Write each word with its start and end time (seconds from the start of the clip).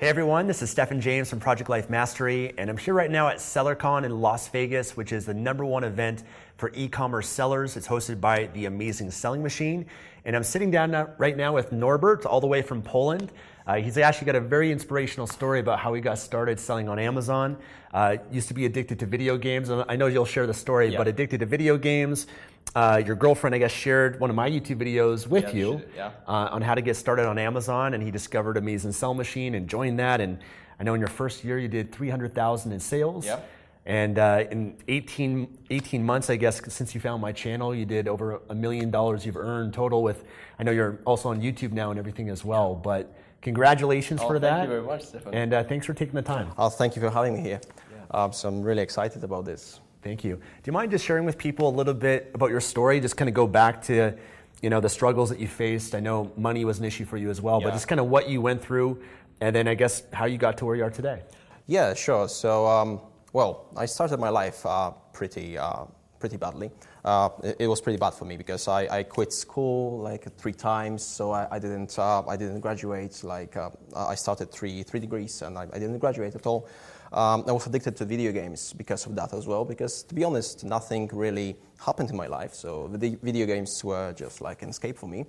Hey 0.00 0.08
everyone, 0.08 0.46
this 0.46 0.62
is 0.62 0.70
Stefan 0.70 1.02
James 1.02 1.28
from 1.28 1.40
Project 1.40 1.68
Life 1.68 1.90
Mastery, 1.90 2.54
and 2.56 2.70
I'm 2.70 2.78
here 2.78 2.94
right 2.94 3.10
now 3.10 3.28
at 3.28 3.36
SellerCon 3.36 4.04
in 4.04 4.22
Las 4.22 4.48
Vegas, 4.48 4.96
which 4.96 5.12
is 5.12 5.26
the 5.26 5.34
number 5.34 5.62
one 5.62 5.84
event 5.84 6.22
for 6.56 6.72
e 6.74 6.88
commerce 6.88 7.28
sellers. 7.28 7.76
It's 7.76 7.86
hosted 7.86 8.18
by 8.18 8.46
the 8.54 8.64
Amazing 8.64 9.10
Selling 9.10 9.42
Machine. 9.42 9.84
And 10.24 10.34
I'm 10.34 10.42
sitting 10.42 10.70
down 10.70 10.92
now, 10.92 11.10
right 11.18 11.36
now 11.36 11.54
with 11.54 11.70
Norbert, 11.70 12.24
all 12.24 12.40
the 12.40 12.46
way 12.46 12.62
from 12.62 12.80
Poland. 12.80 13.30
Uh, 13.66 13.74
he's 13.74 13.98
actually 13.98 14.24
got 14.24 14.36
a 14.36 14.40
very 14.40 14.72
inspirational 14.72 15.26
story 15.26 15.60
about 15.60 15.78
how 15.78 15.92
he 15.92 16.00
got 16.00 16.16
started 16.16 16.58
selling 16.58 16.88
on 16.88 16.98
Amazon. 16.98 17.58
Uh, 17.92 18.16
used 18.32 18.48
to 18.48 18.54
be 18.54 18.64
addicted 18.64 19.00
to 19.00 19.06
video 19.06 19.36
games. 19.36 19.68
I 19.70 19.96
know 19.96 20.06
you'll 20.06 20.24
share 20.24 20.46
the 20.46 20.54
story, 20.54 20.88
yep. 20.88 20.96
but 20.96 21.08
addicted 21.08 21.40
to 21.40 21.46
video 21.46 21.76
games. 21.76 22.26
Uh, 22.74 23.02
your 23.04 23.16
girlfriend, 23.16 23.54
I 23.54 23.58
guess, 23.58 23.72
shared 23.72 24.20
one 24.20 24.30
of 24.30 24.36
my 24.36 24.48
YouTube 24.48 24.76
videos 24.76 25.26
with 25.26 25.44
yeah, 25.44 25.52
you 25.52 25.82
yeah. 25.96 26.10
uh, 26.26 26.48
on 26.52 26.62
how 26.62 26.74
to 26.74 26.80
get 26.80 26.96
started 26.96 27.26
on 27.26 27.38
Amazon, 27.38 27.94
and 27.94 28.02
he 28.02 28.10
discovered 28.10 28.56
a 28.56 28.60
Amazing 28.60 28.92
Sell 28.92 29.14
Machine 29.14 29.54
and 29.54 29.68
joined 29.68 29.98
that. 29.98 30.20
And 30.20 30.38
I 30.78 30.84
know 30.84 30.94
in 30.94 31.00
your 31.00 31.08
first 31.08 31.42
year 31.42 31.58
you 31.58 31.68
did 31.68 31.90
300,000 31.92 32.72
in 32.72 32.78
sales. 32.78 33.26
Yep. 33.26 33.50
And 33.86 34.18
uh, 34.18 34.44
in 34.50 34.76
18, 34.88 35.58
18 35.70 36.04
months, 36.04 36.30
I 36.30 36.36
guess, 36.36 36.60
since 36.72 36.94
you 36.94 37.00
found 37.00 37.20
my 37.20 37.32
channel, 37.32 37.74
you 37.74 37.86
did 37.86 38.06
over 38.06 38.40
a 38.50 38.54
million 38.54 38.90
dollars 38.90 39.26
you've 39.26 39.36
earned 39.36 39.74
total 39.74 40.02
with, 40.02 40.24
I 40.58 40.62
know 40.62 40.70
you're 40.70 41.00
also 41.06 41.30
on 41.30 41.40
YouTube 41.40 41.72
now 41.72 41.90
and 41.90 41.98
everything 41.98 42.28
as 42.28 42.44
well, 42.44 42.74
but 42.74 43.12
Congratulations 43.42 44.20
oh, 44.22 44.28
for 44.28 44.34
thank 44.34 44.42
that. 44.42 44.50
Thank 44.50 44.62
you 44.64 44.74
very 44.74 44.86
much, 44.86 45.04
Stefan. 45.04 45.34
And 45.34 45.54
uh, 45.54 45.64
thanks 45.64 45.86
for 45.86 45.94
taking 45.94 46.14
the 46.14 46.22
time. 46.22 46.50
Oh, 46.58 46.68
thank 46.68 46.94
you 46.94 47.02
for 47.02 47.10
having 47.10 47.34
me 47.34 47.40
here. 47.40 47.60
Yeah. 47.90 48.24
Um, 48.24 48.32
so 48.32 48.48
I'm 48.48 48.62
really 48.62 48.82
excited 48.82 49.24
about 49.24 49.44
this. 49.44 49.80
Thank 50.02 50.24
you. 50.24 50.36
Do 50.36 50.42
you 50.64 50.72
mind 50.72 50.90
just 50.90 51.04
sharing 51.04 51.24
with 51.24 51.36
people 51.36 51.68
a 51.68 51.74
little 51.74 51.94
bit 51.94 52.30
about 52.34 52.50
your 52.50 52.60
story? 52.60 53.00
Just 53.00 53.16
kind 53.16 53.28
of 53.28 53.34
go 53.34 53.46
back 53.46 53.82
to, 53.82 54.14
you 54.62 54.70
know, 54.70 54.80
the 54.80 54.88
struggles 54.88 55.28
that 55.28 55.38
you 55.38 55.46
faced. 55.46 55.94
I 55.94 56.00
know 56.00 56.32
money 56.36 56.64
was 56.64 56.78
an 56.78 56.86
issue 56.86 57.04
for 57.04 57.18
you 57.18 57.28
as 57.28 57.40
well, 57.40 57.60
yeah. 57.60 57.68
but 57.68 57.74
just 57.74 57.86
kind 57.86 58.00
of 58.00 58.06
what 58.06 58.28
you 58.28 58.40
went 58.40 58.62
through, 58.62 59.02
and 59.40 59.54
then 59.54 59.68
I 59.68 59.74
guess 59.74 60.02
how 60.12 60.24
you 60.24 60.38
got 60.38 60.56
to 60.58 60.64
where 60.64 60.76
you 60.76 60.84
are 60.84 60.90
today. 60.90 61.22
Yeah, 61.66 61.92
sure. 61.94 62.28
So, 62.28 62.66
um, 62.66 63.00
well, 63.32 63.66
I 63.76 63.86
started 63.86 64.18
my 64.18 64.30
life 64.30 64.64
uh, 64.64 64.90
pretty, 65.12 65.58
uh, 65.58 65.84
pretty 66.18 66.38
badly 66.38 66.70
uh, 67.04 67.30
it, 67.42 67.56
it, 67.60 67.66
was 67.66 67.80
pretty 67.80 67.98
bad 67.98 68.14
for 68.14 68.24
me 68.24 68.36
because 68.36 68.68
I, 68.68 68.86
I 68.98 69.02
quit 69.02 69.32
school 69.32 70.00
like 70.00 70.36
three 70.36 70.52
times, 70.52 71.02
so 71.02 71.30
I, 71.32 71.46
I 71.50 71.58
didn't 71.58 71.98
uh, 71.98 72.22
I 72.26 72.36
didn't 72.36 72.60
graduate. 72.60 73.22
Like 73.24 73.56
uh, 73.56 73.70
I 73.96 74.14
started 74.14 74.52
three 74.52 74.82
three 74.82 75.00
degrees 75.00 75.42
and 75.42 75.58
I, 75.58 75.62
I 75.72 75.78
didn't 75.78 75.98
graduate 75.98 76.34
at 76.34 76.46
all. 76.46 76.68
Um, 77.12 77.44
I 77.48 77.52
was 77.52 77.66
addicted 77.66 77.96
to 77.96 78.04
video 78.04 78.32
games 78.32 78.72
because 78.72 79.06
of 79.06 79.14
that 79.16 79.32
as 79.32 79.46
well. 79.46 79.64
Because 79.64 80.02
to 80.04 80.14
be 80.14 80.24
honest, 80.24 80.64
nothing 80.64 81.10
really 81.12 81.56
happened 81.84 82.10
in 82.10 82.16
my 82.16 82.26
life, 82.26 82.54
so 82.54 82.88
the 82.92 83.18
video 83.22 83.46
games 83.46 83.82
were 83.84 84.12
just 84.12 84.40
like 84.40 84.62
an 84.62 84.68
escape 84.68 84.98
for 84.98 85.08
me. 85.08 85.24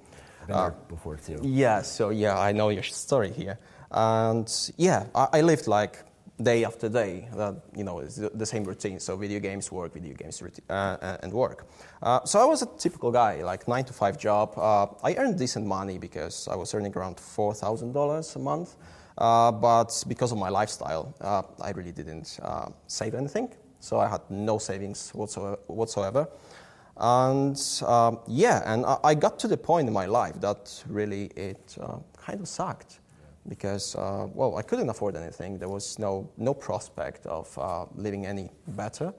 Uh, 0.50 0.72
before 0.90 1.18
too. 1.18 1.40
Yeah, 1.44 1.82
so 1.82 2.10
yeah, 2.10 2.38
I 2.38 2.52
know 2.52 2.70
your 2.70 2.84
story 2.84 3.32
here, 3.32 3.60
and 3.92 4.52
yeah, 4.78 5.06
I, 5.14 5.28
I 5.34 5.42
lived 5.42 5.68
like 5.68 6.04
day 6.42 6.66
after 6.66 6.90
day. 6.90 7.30
That 7.36 7.62
you 7.76 7.84
know 7.84 8.00
is 8.00 8.16
the 8.16 8.46
same 8.46 8.64
routine. 8.64 9.00
So 9.00 9.16
video 9.18 9.40
games, 9.40 9.72
work, 9.72 9.94
video 9.94 10.16
games, 10.16 10.42
uh, 10.42 10.74
uh, 10.74 11.18
and 11.24 11.32
work. 11.32 11.68
Uh, 12.02 12.26
so 12.26 12.40
I 12.40 12.46
was 12.46 12.64
a 12.64 12.68
typical 12.78 13.12
guy, 13.12 13.44
like 13.44 13.68
nine 13.68 13.86
to 13.86 13.94
five 13.94 14.18
job. 14.18 14.54
Uh, 14.58 14.88
I 15.04 15.16
earned 15.16 15.38
decent 15.38 15.66
money 15.68 16.00
because 16.00 16.48
I 16.48 16.56
was 16.56 16.74
earning 16.74 16.94
around 16.96 17.20
four 17.20 17.54
thousand 17.54 17.94
dollars 17.94 18.36
a 18.36 18.40
month. 18.40 18.76
Uh, 19.18 19.52
but 19.52 20.04
because 20.08 20.32
of 20.32 20.38
my 20.38 20.50
lifestyle, 20.50 21.14
uh, 21.22 21.44
I 21.62 21.72
really 21.72 21.92
didn't 21.92 22.40
save 22.88 23.14
anything. 23.14 23.50
So 23.80 24.00
I 24.00 24.08
had 24.08 24.22
no 24.30 24.58
savings 24.58 25.10
whatsoever. 25.14 25.58
whatsoever. 25.68 26.28
And 26.98 27.60
um, 27.88 28.20
yeah, 28.28 28.62
and 28.66 28.86
I, 28.86 28.98
I, 29.04 29.16
got 29.16 29.40
to 29.40 29.48
the 29.48 29.58
point 29.58 29.88
in 29.88 29.94
my 29.94 30.06
life 30.06 30.40
that 30.42 30.84
really 30.88 31.26
it 31.36 31.78
kind 32.18 32.40
of 32.40 32.48
sucked 32.48 33.00
because, 33.48 33.96
uh, 33.96 34.28
well, 34.34 34.58
I 34.58 34.62
couldn't 34.62 34.90
afford 34.90 35.16
anything. 35.16 35.58
There 35.58 35.70
was 35.70 35.98
no, 36.00 36.30
no 36.38 36.54
prospect 36.54 37.26
of 37.26 37.58
uh, 37.58 37.86
living 37.96 38.26
any 38.26 38.50
better. 38.68 39.14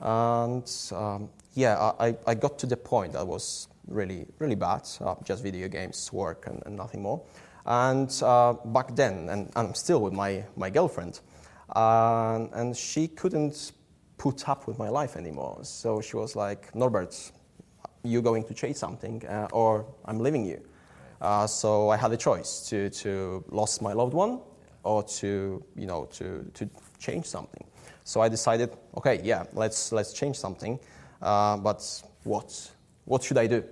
And 0.00 0.70
um, 0.92 1.28
yeah, 1.54 1.92
I, 1.98 2.16
I 2.26 2.34
got 2.34 2.58
to 2.60 2.66
the 2.66 2.76
point 2.76 3.14
that 3.14 3.26
was 3.26 3.68
really, 3.88 4.26
really 4.38 4.54
bad, 4.54 4.88
uh, 5.00 5.16
just 5.24 5.42
video 5.42 5.68
games, 5.68 6.12
work, 6.12 6.46
and, 6.46 6.62
and 6.66 6.76
nothing 6.76 7.02
more. 7.02 7.20
And 7.68 8.10
uh, 8.22 8.54
back 8.64 8.96
then, 8.96 9.28
and, 9.28 9.52
I'm 9.54 9.74
still 9.74 10.00
with 10.00 10.14
my, 10.14 10.42
my 10.56 10.70
girlfriend, 10.70 11.20
and 11.76 12.74
she 12.74 13.08
couldn't 13.08 13.72
put 14.16 14.48
up 14.48 14.66
with 14.66 14.78
my 14.78 14.88
life 14.88 15.16
anymore. 15.16 15.58
So 15.62 16.00
she 16.00 16.16
was 16.16 16.34
like, 16.34 16.74
Norbert, 16.74 17.30
you're 18.02 18.22
going 18.22 18.44
to 18.44 18.54
chase 18.54 18.78
something, 18.78 19.24
uh, 19.26 19.48
or 19.52 19.84
I'm 20.06 20.18
leaving 20.18 20.46
you. 20.46 20.62
Uh, 21.20 21.46
so 21.46 21.90
I 21.90 21.98
had 21.98 22.10
a 22.12 22.16
choice 22.16 22.66
to, 22.70 22.88
to 22.90 23.44
lose 23.48 23.82
my 23.82 23.92
loved 23.92 24.14
one 24.14 24.40
or 24.82 25.02
to, 25.02 25.62
you 25.76 25.86
know, 25.86 26.06
to, 26.12 26.50
to 26.54 26.70
change 26.98 27.26
something. 27.26 27.64
So 28.04 28.22
I 28.22 28.30
decided, 28.30 28.70
okay, 28.96 29.20
yeah, 29.22 29.44
let's, 29.52 29.92
let's 29.92 30.14
change 30.14 30.36
something. 30.36 30.80
Uh, 31.20 31.58
but 31.58 32.02
what? 32.24 32.70
What 33.04 33.22
should 33.22 33.36
I 33.36 33.46
do? 33.46 33.62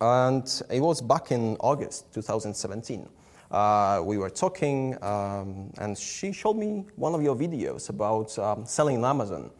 And 0.00 0.62
it 0.70 0.80
was 0.80 1.00
back 1.00 1.32
in 1.32 1.56
August 1.60 2.12
2017. 2.12 3.08
Uh, 3.50 4.02
we 4.04 4.18
were 4.18 4.28
talking, 4.28 4.96
um, 5.02 5.72
and 5.78 5.96
she 5.96 6.32
showed 6.32 6.56
me 6.56 6.84
one 6.96 7.14
of 7.14 7.22
your 7.22 7.34
videos 7.34 7.88
about 7.88 8.38
um, 8.38 8.66
selling 8.66 8.98
on 8.98 9.04
Amazon. 9.04 9.50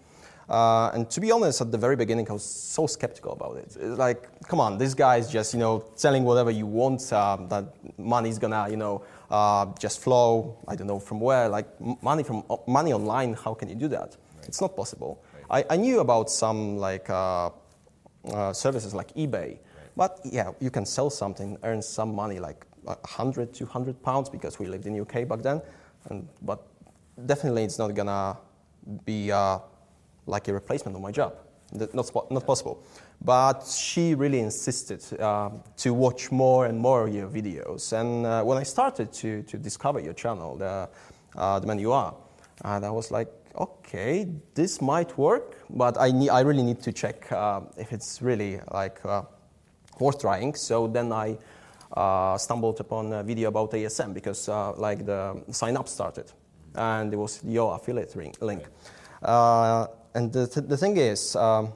Uh, 0.48 0.90
and 0.94 1.10
to 1.10 1.20
be 1.20 1.32
honest, 1.32 1.60
at 1.60 1.72
the 1.72 1.78
very 1.78 1.96
beginning, 1.96 2.28
I 2.28 2.34
was 2.34 2.44
so 2.44 2.86
skeptical 2.86 3.32
about 3.32 3.56
it. 3.56 3.76
It's 3.80 3.98
like, 3.98 4.28
come 4.46 4.60
on, 4.60 4.78
this 4.78 4.94
guy 4.94 5.16
is 5.16 5.28
just, 5.28 5.54
you 5.54 5.58
know, 5.58 5.84
selling 5.94 6.24
whatever 6.24 6.50
you 6.50 6.66
want. 6.66 7.12
Uh, 7.12 7.36
that 7.48 7.74
money's 7.98 8.38
gonna, 8.38 8.68
you 8.68 8.76
know, 8.76 9.02
uh, 9.30 9.66
just 9.78 10.00
flow. 10.00 10.58
I 10.68 10.76
don't 10.76 10.86
know 10.86 11.00
from 11.00 11.18
where. 11.20 11.48
Like 11.48 11.66
money 12.02 12.22
from 12.22 12.44
money 12.66 12.92
online. 12.92 13.34
How 13.34 13.54
can 13.54 13.68
you 13.68 13.74
do 13.74 13.88
that? 13.88 14.16
Right. 14.36 14.48
It's 14.48 14.60
not 14.60 14.76
possible. 14.76 15.24
Right. 15.50 15.64
I, 15.68 15.74
I, 15.74 15.76
knew 15.78 15.98
about 16.00 16.30
some 16.30 16.76
like 16.76 17.10
uh, 17.10 17.50
uh, 18.32 18.52
services 18.52 18.94
like 18.94 19.12
eBay. 19.14 19.58
But 19.96 20.20
yeah, 20.24 20.52
you 20.60 20.70
can 20.70 20.86
sell 20.86 21.10
something, 21.10 21.56
earn 21.62 21.82
some 21.82 22.14
money, 22.14 22.38
like 22.38 22.66
100, 22.82 23.54
200 23.54 24.02
pounds, 24.02 24.28
because 24.28 24.58
we 24.58 24.66
lived 24.66 24.86
in 24.86 25.00
UK 25.00 25.26
back 25.26 25.42
then. 25.42 25.62
And 26.10 26.28
but 26.42 26.66
definitely, 27.26 27.64
it's 27.64 27.78
not 27.78 27.94
gonna 27.94 28.36
be 29.04 29.32
like 30.26 30.48
a 30.48 30.52
replacement 30.52 30.96
of 30.96 31.02
my 31.02 31.12
job. 31.12 31.34
Not, 31.72 32.30
not 32.30 32.46
possible. 32.46 32.84
But 33.24 33.66
she 33.66 34.14
really 34.14 34.40
insisted 34.40 35.02
uh, 35.20 35.50
to 35.78 35.94
watch 35.94 36.30
more 36.30 36.66
and 36.66 36.78
more 36.78 37.06
of 37.06 37.14
your 37.14 37.28
videos. 37.28 37.92
And 37.92 38.26
uh, 38.26 38.42
when 38.44 38.58
I 38.58 38.62
started 38.62 39.12
to, 39.14 39.42
to 39.42 39.58
discover 39.58 39.98
your 40.00 40.12
channel, 40.12 40.56
the, 40.56 40.88
uh, 41.34 41.58
the 41.58 41.66
man 41.66 41.78
you 41.78 41.92
are, 41.92 42.14
and 42.64 42.84
I 42.84 42.90
was 42.90 43.10
like, 43.10 43.28
okay, 43.58 44.28
this 44.54 44.80
might 44.80 45.16
work, 45.18 45.56
but 45.70 45.98
I, 45.98 46.10
need, 46.10 46.28
I 46.28 46.40
really 46.40 46.62
need 46.62 46.82
to 46.82 46.92
check 46.92 47.30
uh, 47.32 47.62
if 47.76 47.92
it's 47.92 48.20
really 48.22 48.60
like 48.70 49.00
worth 49.98 50.20
trying. 50.20 50.54
So 50.54 50.86
then 50.86 51.12
I 51.12 51.38
uh, 51.92 52.36
stumbled 52.38 52.80
upon 52.80 53.12
a 53.12 53.22
video 53.22 53.48
about 53.48 53.70
ASM 53.72 54.14
because 54.14 54.48
uh, 54.48 54.72
like 54.72 55.04
the 55.06 55.42
sign 55.50 55.76
up 55.76 55.88
started, 55.88 56.30
and 56.74 57.12
it 57.12 57.16
was 57.16 57.40
your 57.44 57.74
affiliate 57.74 58.14
link. 58.40 58.64
Uh, 59.22 59.86
and 60.14 60.32
the, 60.32 60.46
th- 60.46 60.66
the 60.66 60.76
thing 60.76 60.96
is, 60.96 61.36
um, 61.36 61.72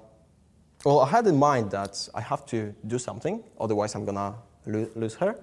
well, 0.84 1.00
I 1.00 1.08
had 1.08 1.26
in 1.26 1.36
mind 1.36 1.70
that 1.72 2.08
I 2.14 2.20
have 2.20 2.46
to 2.46 2.74
do 2.86 2.98
something, 2.98 3.42
otherwise 3.58 3.94
I'm 3.94 4.04
gonna 4.04 4.34
lo- 4.66 4.90
lose 4.94 5.14
her. 5.16 5.36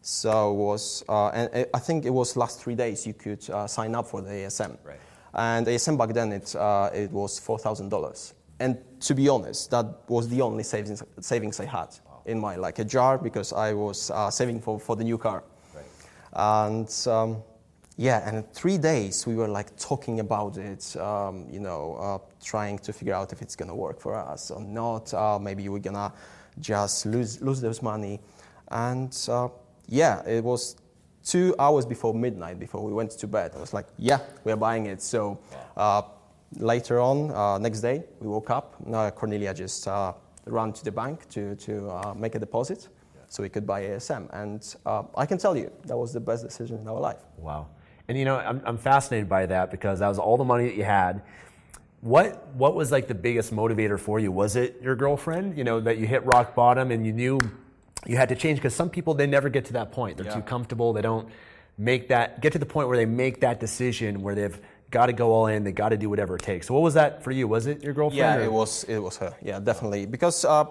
So 0.00 0.52
it 0.52 0.54
was, 0.54 1.04
uh, 1.08 1.28
and 1.28 1.66
I 1.74 1.78
think 1.80 2.04
it 2.04 2.10
was 2.10 2.36
last 2.36 2.60
three 2.62 2.76
days 2.76 3.06
you 3.06 3.14
could 3.14 3.48
uh, 3.50 3.66
sign 3.66 3.94
up 3.94 4.06
for 4.06 4.20
the 4.20 4.30
ASM. 4.30 4.78
Right. 4.84 5.00
And 5.34 5.66
ASM 5.66 5.98
back 5.98 6.14
then 6.14 6.32
it, 6.32 6.54
uh, 6.54 6.90
it 6.94 7.10
was 7.10 7.38
four 7.38 7.58
thousand 7.58 7.88
dollars. 7.90 8.34
And 8.60 8.78
to 9.00 9.14
be 9.14 9.28
honest, 9.28 9.70
that 9.70 9.86
was 10.08 10.28
the 10.28 10.40
only 10.42 10.64
savings, 10.64 11.02
savings 11.20 11.60
I 11.60 11.66
had. 11.66 11.88
In 12.28 12.38
my 12.38 12.56
like 12.56 12.78
a 12.78 12.84
jar 12.84 13.18
because 13.18 13.52
I 13.52 13.72
was 13.72 14.10
uh, 14.10 14.30
saving 14.30 14.60
for, 14.60 14.78
for 14.78 14.96
the 14.96 15.04
new 15.04 15.18
car. 15.18 15.42
Right. 15.74 15.84
And 16.32 17.06
um, 17.06 17.42
yeah, 17.96 18.28
and 18.28 18.50
three 18.52 18.78
days 18.78 19.26
we 19.26 19.34
were 19.34 19.48
like 19.48 19.76
talking 19.76 20.20
about 20.20 20.56
it, 20.56 20.96
um, 20.96 21.46
you 21.50 21.58
know, 21.58 21.96
uh, 22.00 22.18
trying 22.44 22.78
to 22.80 22.92
figure 22.92 23.14
out 23.14 23.32
if 23.32 23.42
it's 23.42 23.56
gonna 23.56 23.74
work 23.74 24.00
for 24.00 24.14
us 24.14 24.50
or 24.50 24.60
not. 24.60 25.12
Uh, 25.12 25.38
maybe 25.38 25.68
we're 25.68 25.80
gonna 25.80 26.12
just 26.60 27.06
lose 27.06 27.40
lose 27.40 27.60
this 27.60 27.82
money, 27.82 28.20
and 28.70 29.16
uh, 29.28 29.48
yeah, 29.88 30.22
it 30.26 30.44
was 30.44 30.76
two 31.24 31.54
hours 31.58 31.84
before 31.84 32.14
midnight 32.14 32.58
before 32.58 32.84
we 32.84 32.92
went 32.92 33.10
to 33.10 33.26
bed. 33.26 33.52
I 33.56 33.60
was 33.60 33.74
like, 33.74 33.86
yeah, 33.98 34.20
we're 34.44 34.56
buying 34.56 34.86
it. 34.86 35.02
So 35.02 35.38
uh, 35.76 36.02
later 36.56 37.00
on, 37.00 37.30
uh, 37.32 37.58
next 37.58 37.80
day, 37.80 38.04
we 38.20 38.28
woke 38.28 38.50
up. 38.50 38.76
Uh, 38.92 39.10
Cornelia 39.10 39.52
just 39.52 39.88
ran 40.50 40.72
to 40.72 40.84
the 40.84 40.92
bank 40.92 41.28
to 41.30 41.54
to 41.56 41.88
uh, 41.88 42.14
make 42.14 42.34
a 42.34 42.38
deposit. 42.38 42.88
So 43.30 43.42
we 43.42 43.50
could 43.50 43.66
buy 43.66 43.82
ASM, 43.82 44.28
and 44.32 44.74
uh, 44.86 45.02
I 45.14 45.26
can 45.26 45.36
tell 45.36 45.54
you 45.54 45.70
that 45.84 45.96
was 45.96 46.14
the 46.14 46.20
best 46.20 46.42
decision 46.44 46.78
in 46.78 46.88
our 46.88 46.98
life. 46.98 47.20
Wow. 47.36 47.66
And 48.08 48.16
you 48.16 48.24
know, 48.24 48.38
I'm, 48.38 48.62
I'm 48.64 48.78
fascinated 48.78 49.28
by 49.28 49.44
that 49.46 49.70
because 49.70 49.98
that 49.98 50.08
was 50.08 50.18
all 50.18 50.38
the 50.38 50.44
money 50.44 50.64
that 50.64 50.76
you 50.76 50.84
had. 50.84 51.22
What 52.00 52.46
what 52.54 52.74
was 52.74 52.90
like 52.90 53.06
the 53.06 53.14
biggest 53.14 53.52
motivator 53.52 53.98
for 54.00 54.18
you? 54.18 54.32
Was 54.32 54.56
it 54.56 54.80
your 54.82 54.96
girlfriend? 54.96 55.58
You 55.58 55.64
know, 55.64 55.80
that 55.80 55.98
you 55.98 56.06
hit 56.06 56.24
rock 56.24 56.54
bottom 56.54 56.90
and 56.90 57.04
you 57.04 57.12
knew 57.12 57.38
you 58.06 58.16
had 58.16 58.30
to 58.30 58.36
change 58.36 58.58
because 58.58 58.74
some 58.74 58.88
people 58.88 59.14
they 59.14 59.26
never 59.26 59.48
get 59.48 59.66
to 59.66 59.72
that 59.74 59.92
point. 59.92 60.16
They're 60.16 60.26
yeah. 60.26 60.36
too 60.36 60.42
comfortable. 60.42 60.92
They 60.92 61.02
don't 61.02 61.28
make 61.76 62.08
that 62.08 62.40
get 62.40 62.52
to 62.52 62.58
the 62.58 62.66
point 62.66 62.88
where 62.88 62.96
they 62.96 63.06
make 63.06 63.40
that 63.40 63.60
decision 63.60 64.22
where 64.22 64.34
they've 64.34 64.58
got 64.90 65.06
to 65.06 65.12
go 65.12 65.32
all 65.32 65.46
in. 65.46 65.64
They 65.64 65.72
got 65.72 65.90
to 65.90 65.96
do 65.96 66.08
whatever 66.08 66.36
it 66.36 66.42
takes. 66.42 66.66
So 66.66 66.74
what 66.74 66.82
was 66.82 66.94
that 66.94 67.22
for 67.22 67.30
you? 67.30 67.48
Was 67.48 67.66
it 67.66 67.82
your 67.82 67.94
girlfriend? 67.94 68.18
Yeah, 68.18 68.36
or? 68.36 68.42
it 68.42 68.52
was. 68.52 68.84
It 68.84 68.98
was 68.98 69.16
her. 69.18 69.34
Yeah, 69.42 69.60
definitely. 69.60 70.06
Because 70.06 70.44
uh, 70.44 70.64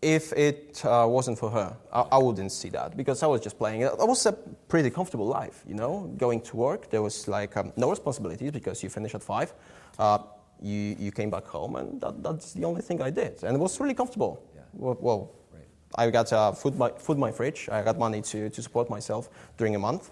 if 0.00 0.32
it 0.32 0.84
uh, 0.84 1.06
wasn't 1.08 1.38
for 1.38 1.50
her, 1.50 1.76
I, 1.92 2.00
I, 2.12 2.18
wouldn't 2.18 2.52
see 2.52 2.68
that 2.70 2.96
because 2.96 3.22
I 3.22 3.26
was 3.26 3.40
just 3.40 3.58
playing. 3.58 3.82
It 3.82 3.98
was 3.98 4.26
a 4.26 4.32
pretty 4.32 4.90
comfortable 4.90 5.26
life, 5.26 5.64
you 5.66 5.74
know, 5.74 6.12
going 6.16 6.40
to 6.42 6.56
work. 6.56 6.88
There 6.90 7.02
was 7.02 7.26
like 7.26 7.56
um, 7.56 7.72
no 7.76 7.90
responsibilities 7.90 8.52
because 8.52 8.82
you 8.82 8.90
finish 8.90 9.14
at 9.14 9.22
five. 9.22 9.52
Uh, 9.98 10.18
you, 10.62 10.96
you 10.98 11.10
came 11.10 11.30
back 11.30 11.46
home, 11.46 11.76
and 11.76 12.00
that, 12.00 12.22
that's 12.22 12.52
the 12.52 12.64
only 12.64 12.82
thing 12.82 13.02
I 13.02 13.10
did. 13.10 13.42
And 13.42 13.56
it 13.56 13.58
was 13.58 13.78
really 13.80 13.94
comfortable. 13.94 14.42
Yeah. 14.54 14.62
Well, 14.72 14.96
well 15.00 15.32
right. 15.52 15.62
I 15.96 16.10
got 16.10 16.32
uh, 16.32 16.52
food, 16.52 16.76
my, 16.76 16.90
food 16.90 17.18
my 17.18 17.32
fridge. 17.32 17.68
I 17.70 17.82
got 17.82 17.98
money 17.98 18.22
to, 18.22 18.50
to 18.50 18.62
support 18.62 18.88
myself 18.88 19.28
during 19.56 19.74
a 19.74 19.78
month. 19.78 20.10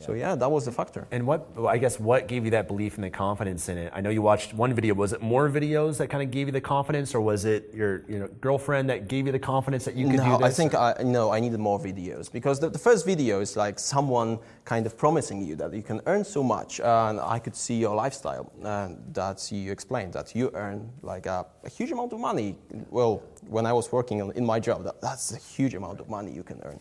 So 0.00 0.12
yeah, 0.12 0.36
that 0.36 0.50
was 0.50 0.64
the 0.64 0.72
factor. 0.72 1.08
And 1.10 1.26
what 1.26 1.48
I 1.66 1.76
guess 1.76 1.98
what 1.98 2.28
gave 2.28 2.44
you 2.44 2.52
that 2.52 2.68
belief 2.68 2.94
and 2.94 3.04
the 3.04 3.10
confidence 3.10 3.68
in 3.68 3.78
it? 3.78 3.92
I 3.94 4.00
know 4.00 4.10
you 4.10 4.22
watched 4.22 4.54
one 4.54 4.72
video. 4.72 4.94
Was 4.94 5.12
it 5.12 5.20
more 5.20 5.48
videos 5.50 5.98
that 5.98 6.08
kind 6.08 6.22
of 6.22 6.30
gave 6.30 6.46
you 6.46 6.52
the 6.52 6.60
confidence, 6.60 7.14
or 7.14 7.20
was 7.20 7.44
it 7.44 7.74
your 7.74 8.04
you 8.08 8.20
know 8.20 8.28
girlfriend 8.40 8.88
that 8.90 9.08
gave 9.08 9.26
you 9.26 9.32
the 9.32 9.38
confidence 9.38 9.84
that 9.84 9.96
you 9.96 10.06
could 10.06 10.18
no, 10.18 10.24
do 10.24 10.44
this? 10.44 10.46
I 10.46 10.50
think 10.50 10.74
I 10.74 10.94
no, 11.04 11.32
I 11.32 11.40
needed 11.40 11.58
more 11.58 11.80
videos 11.80 12.30
because 12.30 12.60
the, 12.60 12.70
the, 12.70 12.78
first 12.78 13.04
video 13.04 13.40
is 13.40 13.56
like 13.56 13.78
someone 13.78 14.38
kind 14.64 14.86
of 14.86 14.96
promising 14.96 15.44
you 15.44 15.56
that 15.56 15.74
you 15.74 15.82
can 15.82 16.00
earn 16.06 16.24
so 16.24 16.42
much, 16.42 16.80
and 16.80 17.18
I 17.18 17.40
could 17.40 17.56
see 17.56 17.74
your 17.74 17.94
lifestyle 17.96 18.52
uh, 18.64 18.90
that 19.12 19.50
you 19.50 19.72
explained 19.72 20.12
that 20.12 20.34
you 20.34 20.50
earn 20.54 20.90
like 21.02 21.26
a, 21.26 21.44
a, 21.64 21.68
huge 21.68 21.90
amount 21.90 22.12
of 22.12 22.20
money. 22.20 22.56
Well, 22.90 23.22
when 23.48 23.66
I 23.66 23.72
was 23.72 23.90
working 23.90 24.18
in 24.34 24.46
my 24.46 24.60
job, 24.60 24.84
that, 24.84 25.00
that's 25.00 25.32
a 25.32 25.38
huge 25.38 25.74
amount 25.74 26.00
of 26.00 26.08
money 26.08 26.30
you 26.32 26.44
can 26.44 26.60
earn. 26.64 26.78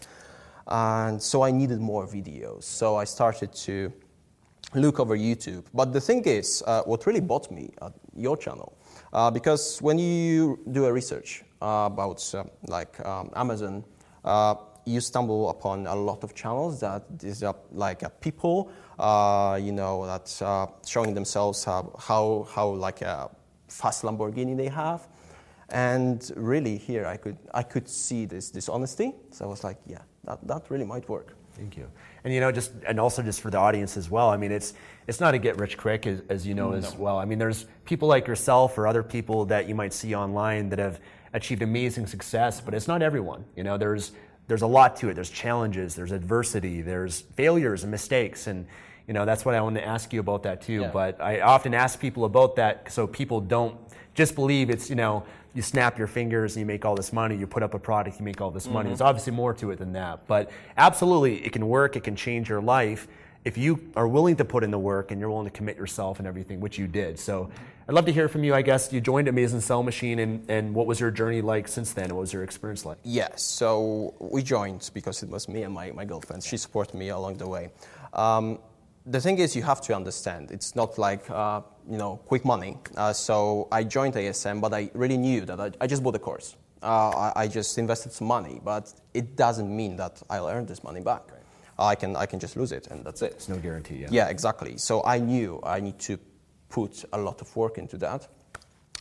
And 0.67 1.21
so 1.21 1.43
I 1.43 1.51
needed 1.51 1.79
more 1.79 2.05
videos. 2.05 2.63
So 2.63 2.97
I 2.97 3.05
started 3.05 3.53
to 3.53 3.91
look 4.73 4.99
over 4.99 5.17
YouTube. 5.17 5.65
But 5.73 5.93
the 5.93 6.01
thing 6.01 6.23
is, 6.25 6.63
uh, 6.67 6.83
what 6.83 7.05
really 7.05 7.21
bought 7.21 7.49
me 7.51 7.71
at 7.81 7.93
your 8.15 8.37
channel, 8.37 8.77
uh, 9.13 9.31
because 9.31 9.81
when 9.81 9.97
you 9.97 10.59
do 10.71 10.85
a 10.85 10.93
research 10.93 11.43
uh, 11.61 11.87
about 11.91 12.33
uh, 12.35 12.43
like 12.67 12.99
um, 13.05 13.31
Amazon, 13.35 13.83
uh, 14.25 14.55
you 14.85 14.99
stumble 15.01 15.49
upon 15.49 15.87
a 15.87 15.95
lot 15.95 16.23
of 16.23 16.33
channels 16.33 16.79
that 16.79 17.03
is 17.21 17.43
like 17.71 18.21
people, 18.21 18.71
uh, 18.99 19.59
you 19.61 19.71
know, 19.71 20.05
that 20.05 20.69
showing 20.85 21.13
themselves 21.13 21.63
how 21.65 22.47
how 22.49 22.69
like 22.69 23.01
a 23.01 23.29
fast 23.67 24.03
Lamborghini 24.03 24.55
they 24.55 24.69
have, 24.69 25.07
and 25.69 26.31
really 26.37 26.77
here 26.77 27.05
I 27.05 27.17
could 27.17 27.37
I 27.53 27.63
could 27.63 27.89
see 27.89 28.25
this 28.25 28.49
this 28.49 28.69
honesty. 28.69 29.13
So 29.31 29.43
I 29.43 29.47
was 29.49 29.63
like, 29.63 29.77
yeah, 29.85 30.03
that, 30.27 30.45
that 30.47 30.69
really 30.69 30.85
might 30.85 31.07
work. 31.09 31.33
Thank 31.53 31.75
you. 31.75 31.89
And 32.23 32.33
you 32.33 32.39
know, 32.39 32.51
just 32.51 32.71
and 32.87 32.99
also 32.99 33.23
just 33.23 33.41
for 33.41 33.49
the 33.49 33.57
audience 33.57 33.97
as 33.97 34.11
well. 34.11 34.29
I 34.29 34.37
mean, 34.37 34.51
it's 34.51 34.75
it's 35.07 35.19
not 35.19 35.33
a 35.33 35.39
get 35.39 35.57
rich 35.57 35.77
quick, 35.77 36.05
as, 36.05 36.21
as 36.29 36.45
you 36.45 36.53
know 36.53 36.67
mm, 36.69 36.81
no. 36.81 36.87
as 36.87 36.95
well. 36.95 37.17
I 37.17 37.25
mean, 37.25 37.39
there's 37.39 37.65
people 37.85 38.07
like 38.07 38.27
yourself 38.27 38.77
or 38.77 38.85
other 38.85 39.01
people 39.01 39.45
that 39.45 39.67
you 39.67 39.73
might 39.73 39.93
see 39.93 40.13
online 40.13 40.69
that 40.69 40.79
have 40.79 40.99
achieved 41.33 41.63
amazing 41.63 42.05
success, 42.05 42.61
but 42.61 42.73
it's 42.73 42.87
not 42.87 43.01
everyone. 43.01 43.43
You 43.55 43.63
know, 43.63 43.77
there's 43.77 44.11
there's 44.47 44.61
a 44.61 44.67
lot 44.67 44.97
to 44.97 45.09
it. 45.09 45.15
There's 45.15 45.31
challenges, 45.31 45.95
there's 45.95 46.11
adversity, 46.11 46.81
there's 46.81 47.21
failures 47.21 47.83
and 47.83 47.91
mistakes, 47.91 48.45
and 48.45 48.67
you 49.07 49.13
know 49.13 49.25
that's 49.25 49.43
what 49.43 49.55
I 49.55 49.61
want 49.61 49.75
to 49.77 49.85
ask 49.85 50.13
you 50.13 50.19
about 50.19 50.43
that 50.43 50.61
too. 50.61 50.81
Yeah. 50.81 50.91
But 50.91 51.19
I 51.19 51.41
often 51.41 51.73
ask 51.73 51.99
people 51.99 52.25
about 52.25 52.57
that 52.57 52.91
so 52.91 53.07
people 53.07 53.41
don't 53.41 53.86
just 54.17 54.35
believe 54.35 54.69
it's 54.69 54.89
you 54.89 54.95
know 54.97 55.23
you 55.53 55.61
snap 55.61 55.97
your 55.97 56.07
fingers 56.07 56.55
and 56.55 56.59
you 56.61 56.65
make 56.65 56.85
all 56.85 56.95
this 56.95 57.13
money, 57.13 57.35
you 57.35 57.47
put 57.47 57.63
up 57.63 57.73
a 57.73 57.79
product, 57.79 58.19
you 58.19 58.25
make 58.25 58.41
all 58.41 58.51
this 58.51 58.65
mm-hmm. 58.65 58.73
money. 58.73 58.89
There's 58.89 59.01
obviously 59.01 59.33
more 59.33 59.53
to 59.55 59.71
it 59.71 59.79
than 59.79 59.93
that. 59.93 60.27
But 60.27 60.51
absolutely, 60.75 61.43
it 61.43 61.51
can 61.51 61.67
work, 61.67 61.95
it 61.95 62.03
can 62.03 62.15
change 62.15 62.49
your 62.49 62.61
life 62.61 63.07
if 63.45 63.57
you 63.57 63.79
are 63.95 64.07
willing 64.07 64.35
to 64.35 64.45
put 64.45 64.63
in 64.63 64.71
the 64.71 64.77
work 64.77 65.09
and 65.09 65.19
you're 65.19 65.29
willing 65.29 65.45
to 65.45 65.51
commit 65.51 65.77
yourself 65.77 66.19
and 66.19 66.27
everything, 66.27 66.59
which 66.59 66.77
you 66.77 66.85
did. 66.85 67.17
So 67.17 67.49
I'd 67.87 67.95
love 67.95 68.05
to 68.05 68.11
hear 68.11 68.27
from 68.27 68.43
you. 68.43 68.53
I 68.53 68.61
guess 68.61 68.91
you 68.91 68.99
joined 68.99 69.27
Amazing 69.29 69.61
Sell 69.61 69.81
Machine, 69.81 70.19
and, 70.19 70.47
and 70.49 70.75
what 70.75 70.85
was 70.85 70.99
your 70.99 71.11
journey 71.11 71.41
like 71.41 71.67
since 71.67 71.93
then? 71.93 72.13
What 72.13 72.21
was 72.21 72.33
your 72.33 72.43
experience 72.43 72.85
like? 72.85 72.97
Yes, 73.03 73.41
so 73.41 74.13
we 74.19 74.43
joined 74.43 74.91
because 74.93 75.23
it 75.23 75.29
was 75.29 75.47
me 75.47 75.63
and 75.63 75.73
my, 75.73 75.91
my 75.91 76.03
girlfriend. 76.03 76.43
She 76.43 76.57
supported 76.57 76.95
me 76.95 77.09
along 77.09 77.37
the 77.37 77.47
way. 77.47 77.69
Um, 78.13 78.59
the 79.05 79.21
thing 79.21 79.39
is, 79.39 79.55
you 79.55 79.63
have 79.63 79.79
to 79.81 79.95
understand, 79.95 80.51
it's 80.51 80.75
not 80.75 80.97
like 80.97 81.29
uh, 81.29 81.61
you 81.89 81.97
know 81.97 82.17
quick 82.25 82.45
money. 82.45 82.77
Uh, 82.95 83.13
so 83.13 83.67
I 83.71 83.83
joined 83.83 84.15
ASM, 84.15 84.61
but 84.61 84.73
I 84.73 84.89
really 84.93 85.17
knew 85.17 85.45
that 85.45 85.59
I, 85.59 85.71
I 85.81 85.87
just 85.87 86.03
bought 86.03 86.15
a 86.15 86.19
course. 86.19 86.55
Uh, 86.83 87.31
I, 87.35 87.43
I, 87.43 87.47
just 87.47 87.77
invested 87.79 88.11
some 88.11 88.27
money, 88.27 88.61
but 88.63 88.93
it 89.13 89.35
doesn't 89.35 89.75
mean 89.75 89.95
that 89.95 90.21
I'll 90.29 90.47
earn 90.47 90.67
this 90.67 90.83
money 90.83 91.01
back. 91.01 91.23
Right. 91.31 91.41
I 91.79 91.95
can 91.95 92.15
I 92.15 92.25
can 92.25 92.39
just 92.39 92.55
lose 92.55 92.71
it, 92.71 92.87
and 92.87 93.03
that's 93.03 93.21
it. 93.21 93.33
It's 93.33 93.49
no 93.49 93.57
guarantee. 93.57 93.97
Yeah. 93.97 94.07
Yeah, 94.11 94.27
exactly. 94.27 94.77
So 94.77 95.03
I 95.03 95.19
knew 95.19 95.59
I 95.63 95.79
need 95.79 95.97
to 95.99 96.19
put 96.69 97.03
a 97.13 97.17
lot 97.17 97.41
of 97.41 97.55
work 97.55 97.77
into 97.77 97.97
that, 97.97 98.27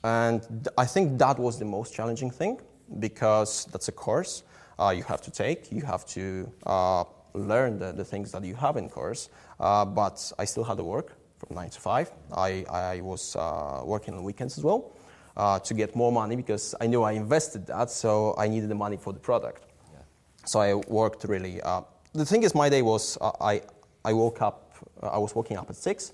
and 0.04 0.40
th- 0.42 0.74
I 0.78 0.86
think 0.86 1.18
that 1.18 1.38
was 1.38 1.58
the 1.58 1.64
most 1.64 1.92
challenging 1.94 2.30
thing 2.30 2.60
because 2.98 3.66
that's 3.72 3.88
a 3.88 3.92
course 3.92 4.42
uh, 4.78 4.94
you 4.96 5.02
have 5.02 5.20
to 5.22 5.30
take. 5.30 5.72
You 5.72 5.82
have 5.82 6.06
to 6.06 6.50
uh, 6.64 7.04
learn 7.34 7.78
the, 7.78 7.92
the 7.92 8.04
things 8.04 8.32
that 8.32 8.44
you 8.44 8.54
have 8.54 8.76
in 8.76 8.88
course. 8.88 9.28
Uh, 9.58 9.84
but 9.84 10.32
I 10.38 10.44
still 10.44 10.64
had 10.64 10.76
to 10.76 10.84
work 10.84 11.15
from 11.38 11.56
9 11.56 11.70
to 11.70 11.80
5. 11.80 12.10
I, 12.36 12.64
I 12.70 13.00
was 13.00 13.36
uh, 13.36 13.82
working 13.84 14.14
on 14.14 14.22
weekends 14.22 14.58
as 14.58 14.64
well 14.64 14.92
uh, 15.36 15.58
to 15.60 15.74
get 15.74 15.94
more 15.94 16.12
money 16.12 16.36
because 16.36 16.74
I 16.80 16.86
knew 16.86 17.02
I 17.02 17.12
invested 17.12 17.66
that, 17.66 17.90
so 17.90 18.34
I 18.38 18.48
needed 18.48 18.68
the 18.68 18.74
money 18.74 18.96
for 18.96 19.12
the 19.12 19.18
product. 19.18 19.64
Yeah. 19.92 20.00
So 20.44 20.60
I 20.60 20.74
worked 20.74 21.24
really. 21.24 21.60
Uh, 21.60 21.82
the 22.12 22.24
thing 22.24 22.42
is, 22.42 22.54
my 22.54 22.68
day 22.68 22.82
was 22.82 23.18
uh, 23.20 23.32
I, 23.40 23.62
I 24.04 24.12
woke 24.12 24.40
up, 24.42 24.76
uh, 25.02 25.08
I 25.08 25.18
was 25.18 25.34
waking 25.34 25.56
up 25.56 25.68
at 25.70 25.76
6. 25.76 26.12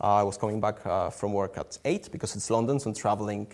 I 0.00 0.24
was 0.24 0.36
coming 0.36 0.60
back 0.60 0.82
from 1.12 1.32
work 1.32 1.56
at 1.56 1.78
8 1.84 2.10
because 2.10 2.34
it's 2.34 2.50
London, 2.50 2.80
so 2.80 2.92
traveling, 2.92 3.46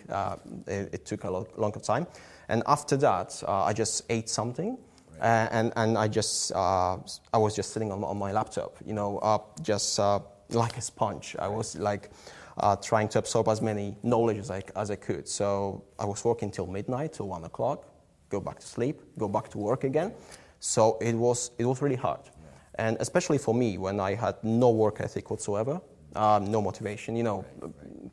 it, 0.67 0.89
it, 0.95 1.05
took 1.05 1.25
a 1.25 1.31
lot, 1.31 1.57
longer 1.59 1.81
time. 1.81 2.07
And 2.49 2.63
after 2.67 2.97
that, 2.97 3.41
I 3.47 3.75
just 3.75 4.05
ate 4.09 4.29
something 4.31 4.79
uh, 5.21 5.49
and, 5.51 5.73
and 5.77 5.99
I 5.99 6.09
just, 6.09 6.51
uh, 6.53 6.97
I 7.33 7.39
was 7.39 7.55
just 7.55 7.73
sitting 7.73 7.93
on, 7.93 8.03
on 8.05 8.19
my 8.19 8.33
laptop, 8.33 8.79
you 8.87 8.95
know, 8.95 9.19
uh, 9.19 9.39
just 9.61 10.01
uh, 10.01 10.21
like 10.55 10.77
a 10.77 10.81
sponge. 10.81 11.37
I 11.39 11.49
was 11.49 11.77
like 11.77 12.11
uh, 12.59 12.77
trying 12.77 13.09
to 13.09 13.19
absorb 13.19 13.49
as 13.49 13.61
many 13.63 13.97
knowledge 14.03 14.39
as 14.39 14.51
I, 14.51 14.63
as 14.77 14.91
I 14.91 14.97
could. 14.97 15.29
So 15.29 15.85
I 15.99 16.05
was 16.05 16.25
working 16.25 16.51
till 16.51 16.67
midnight, 16.67 17.15
till 17.15 17.29
one 17.29 17.45
o'clock, 17.45 17.87
go 18.29 18.41
back 18.41 18.61
to 18.61 18.67
sleep, 18.67 19.01
go 19.19 19.29
back 19.29 19.49
to 19.51 19.59
work 19.59 19.85
again. 19.85 20.13
So 20.61 20.99
it 21.01 21.15
was, 21.15 21.51
it 21.59 21.65
was 21.65 21.81
really 21.83 21.97
hard. 21.97 22.21
Yeah. 22.25 22.87
And 22.87 22.97
especially 23.01 23.39
for 23.39 23.55
me, 23.55 23.79
when 23.79 24.01
I 24.01 24.15
had 24.15 24.37
no 24.43 24.71
work 24.71 25.01
ethic 25.01 25.31
whatsoever, 25.31 25.81
uh, 26.15 26.41
no 26.43 26.61
motivation. 26.61 27.17
You 27.17 27.23
know, 27.23 27.45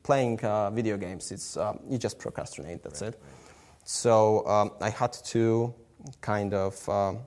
playing 0.03 0.39
uh, 0.41 0.70
video 0.70 0.98
games, 0.98 1.32
it's 1.32 1.58
uh, 1.58 1.74
you 1.89 1.98
just 1.98 2.20
procrastinate. 2.20 2.84
That's 2.84 3.01
right, 3.01 3.10
it. 3.10 3.20
Right. 3.22 3.34
So 3.84 4.48
um, 4.48 4.72
I 4.82 4.89
had 4.89 5.13
to 5.13 5.74
kind 6.22 6.53
of 6.53 6.89
um, 6.89 7.20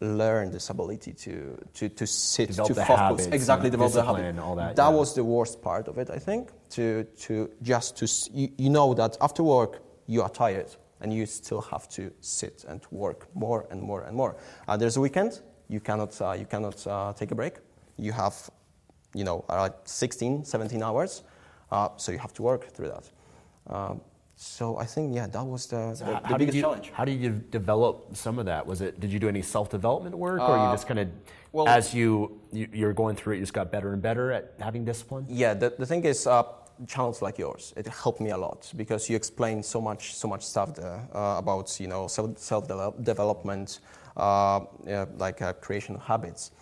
learn 0.00 0.50
this 0.50 0.70
ability 0.70 1.12
to 1.12 1.58
to, 1.74 1.88
to 1.88 2.06
sit 2.06 2.48
develop 2.48 2.68
to 2.68 2.74
focus. 2.74 2.96
habits, 2.96 3.26
exactly 3.26 3.70
develop 3.70 3.92
the 3.92 4.04
habit. 4.04 4.38
all 4.38 4.56
that 4.56 4.74
that 4.76 4.88
yeah. 4.88 4.96
was 5.00 5.14
the 5.14 5.22
worst 5.22 5.60
part 5.60 5.88
of 5.88 5.98
it 5.98 6.08
i 6.10 6.18
think 6.18 6.50
to 6.70 7.04
to 7.18 7.50
just 7.60 7.96
to 7.98 8.06
you, 8.32 8.48
you, 8.56 8.70
know 8.70 8.94
that 8.94 9.16
after 9.20 9.42
work 9.42 9.82
you 10.06 10.22
are 10.22 10.30
tired 10.30 10.70
and 11.00 11.12
you 11.12 11.26
still 11.26 11.60
have 11.60 11.88
to 11.88 12.12
sit 12.20 12.64
and 12.68 12.80
work 12.90 13.26
more 13.34 13.66
and 13.70 13.82
more 13.82 14.02
and 14.02 14.16
more. 14.16 14.36
Uh, 14.68 14.76
there's 14.76 14.96
a 14.96 15.00
weekend 15.00 15.40
you 15.68 15.80
cannot 15.80 16.20
uh, 16.20 16.32
you 16.32 16.46
cannot 16.46 16.86
uh, 16.86 17.12
take 17.12 17.30
a 17.30 17.34
break. 17.34 17.54
You 17.96 18.12
have 18.12 18.34
you 19.14 19.24
know 19.24 19.44
16 19.84 20.44
17 20.44 20.82
hours 20.82 21.22
uh, 21.70 21.88
so 21.96 22.12
you 22.12 22.18
have 22.18 22.32
to 22.34 22.42
work 22.42 22.70
through 22.72 22.88
that. 22.88 23.10
Um, 23.74 24.00
so 24.42 24.78
I 24.78 24.86
think 24.86 25.14
yeah, 25.14 25.26
that 25.26 25.44
was 25.44 25.66
the, 25.66 25.94
so 25.94 26.06
the, 26.06 26.20
the 26.26 26.38
biggest 26.38 26.56
you, 26.56 26.62
challenge. 26.62 26.90
How 26.94 27.04
did 27.04 27.20
you 27.20 27.42
develop 27.50 28.16
some 28.16 28.38
of 28.38 28.46
that? 28.46 28.66
Was 28.66 28.80
it 28.80 28.98
did 28.98 29.12
you 29.12 29.18
do 29.18 29.28
any 29.28 29.42
self 29.42 29.68
development 29.68 30.16
work, 30.16 30.40
uh, 30.40 30.46
or 30.46 30.56
you 30.56 30.62
uh, 30.62 30.72
just 30.72 30.86
kind 30.86 30.98
of 30.98 31.08
well, 31.52 31.68
as 31.68 31.92
you, 31.92 32.40
you 32.50 32.86
are 32.86 32.94
going 32.94 33.16
through 33.16 33.34
it, 33.34 33.36
you 33.36 33.42
just 33.42 33.52
got 33.52 33.70
better 33.70 33.92
and 33.92 34.00
better 34.00 34.32
at 34.32 34.54
having 34.58 34.82
discipline? 34.82 35.26
Yeah, 35.28 35.52
the, 35.52 35.74
the 35.78 35.86
thing 35.86 36.04
is. 36.04 36.26
Uh, 36.26 36.44
channels 36.86 37.20
like 37.20 37.36
yours 37.36 37.74
it 37.76 37.86
helped 37.86 38.22
me 38.22 38.30
a 38.30 38.38
lot 38.38 38.72
because 38.74 39.10
you 39.10 39.14
explain 39.14 39.62
so 39.62 39.82
much 39.82 40.14
so 40.14 40.26
much 40.26 40.42
stuff 40.42 40.74
there 40.74 41.06
uh, 41.14 41.34
about 41.36 41.78
you 41.78 41.86
know 41.86 42.06
self 42.06 42.38
self 42.38 42.66
development 43.02 43.80
uh, 44.16 44.60
yeah, 44.86 45.04
like 45.18 45.42
uh, 45.42 45.52
creation 45.52 45.96
of 45.96 46.00
habits 46.00 46.52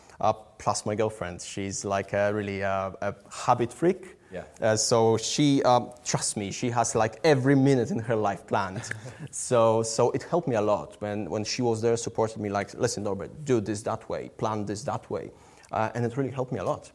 plus 0.59 0.85
my 0.85 0.97
girlfriend 0.97 1.41
she's 1.41 1.85
like 1.85 2.15
a 2.15 2.35
really 2.35 2.63
a 2.63 3.15
habit 3.31 3.73
freak 3.73 4.18
yeah. 4.31 4.45
Uh, 4.61 4.77
so 4.77 5.17
she, 5.17 5.63
um, 5.63 5.91
trust 6.05 6.37
me, 6.37 6.51
she 6.51 6.71
has 6.71 6.95
like 6.95 7.19
every 7.25 7.55
minute 7.55 7.91
in 7.91 7.99
her 7.99 8.17
life 8.17 8.47
planned. 8.47 8.83
so, 9.31 9.83
so 9.83 10.11
it 10.11 10.23
helped 10.25 10.49
me 10.49 10.57
a 10.57 10.61
lot 10.61 10.97
when, 11.01 11.31
when 11.31 11.45
she 11.45 11.63
was 11.63 11.81
there, 11.81 11.97
supported 11.97 12.41
me 12.41 12.51
like, 12.51 12.75
listen, 12.75 13.05
Norbert, 13.05 13.45
do 13.45 13.61
this 13.61 13.83
that 13.83 14.09
way, 14.09 14.29
plan 14.37 14.67
this 14.67 14.83
that 14.85 15.09
way. 15.11 15.31
Uh, 15.73 15.91
and 15.95 16.05
it 16.05 16.17
really 16.17 16.31
helped 16.31 16.53
me 16.53 16.59
a 16.59 16.65
lot. 16.65 16.91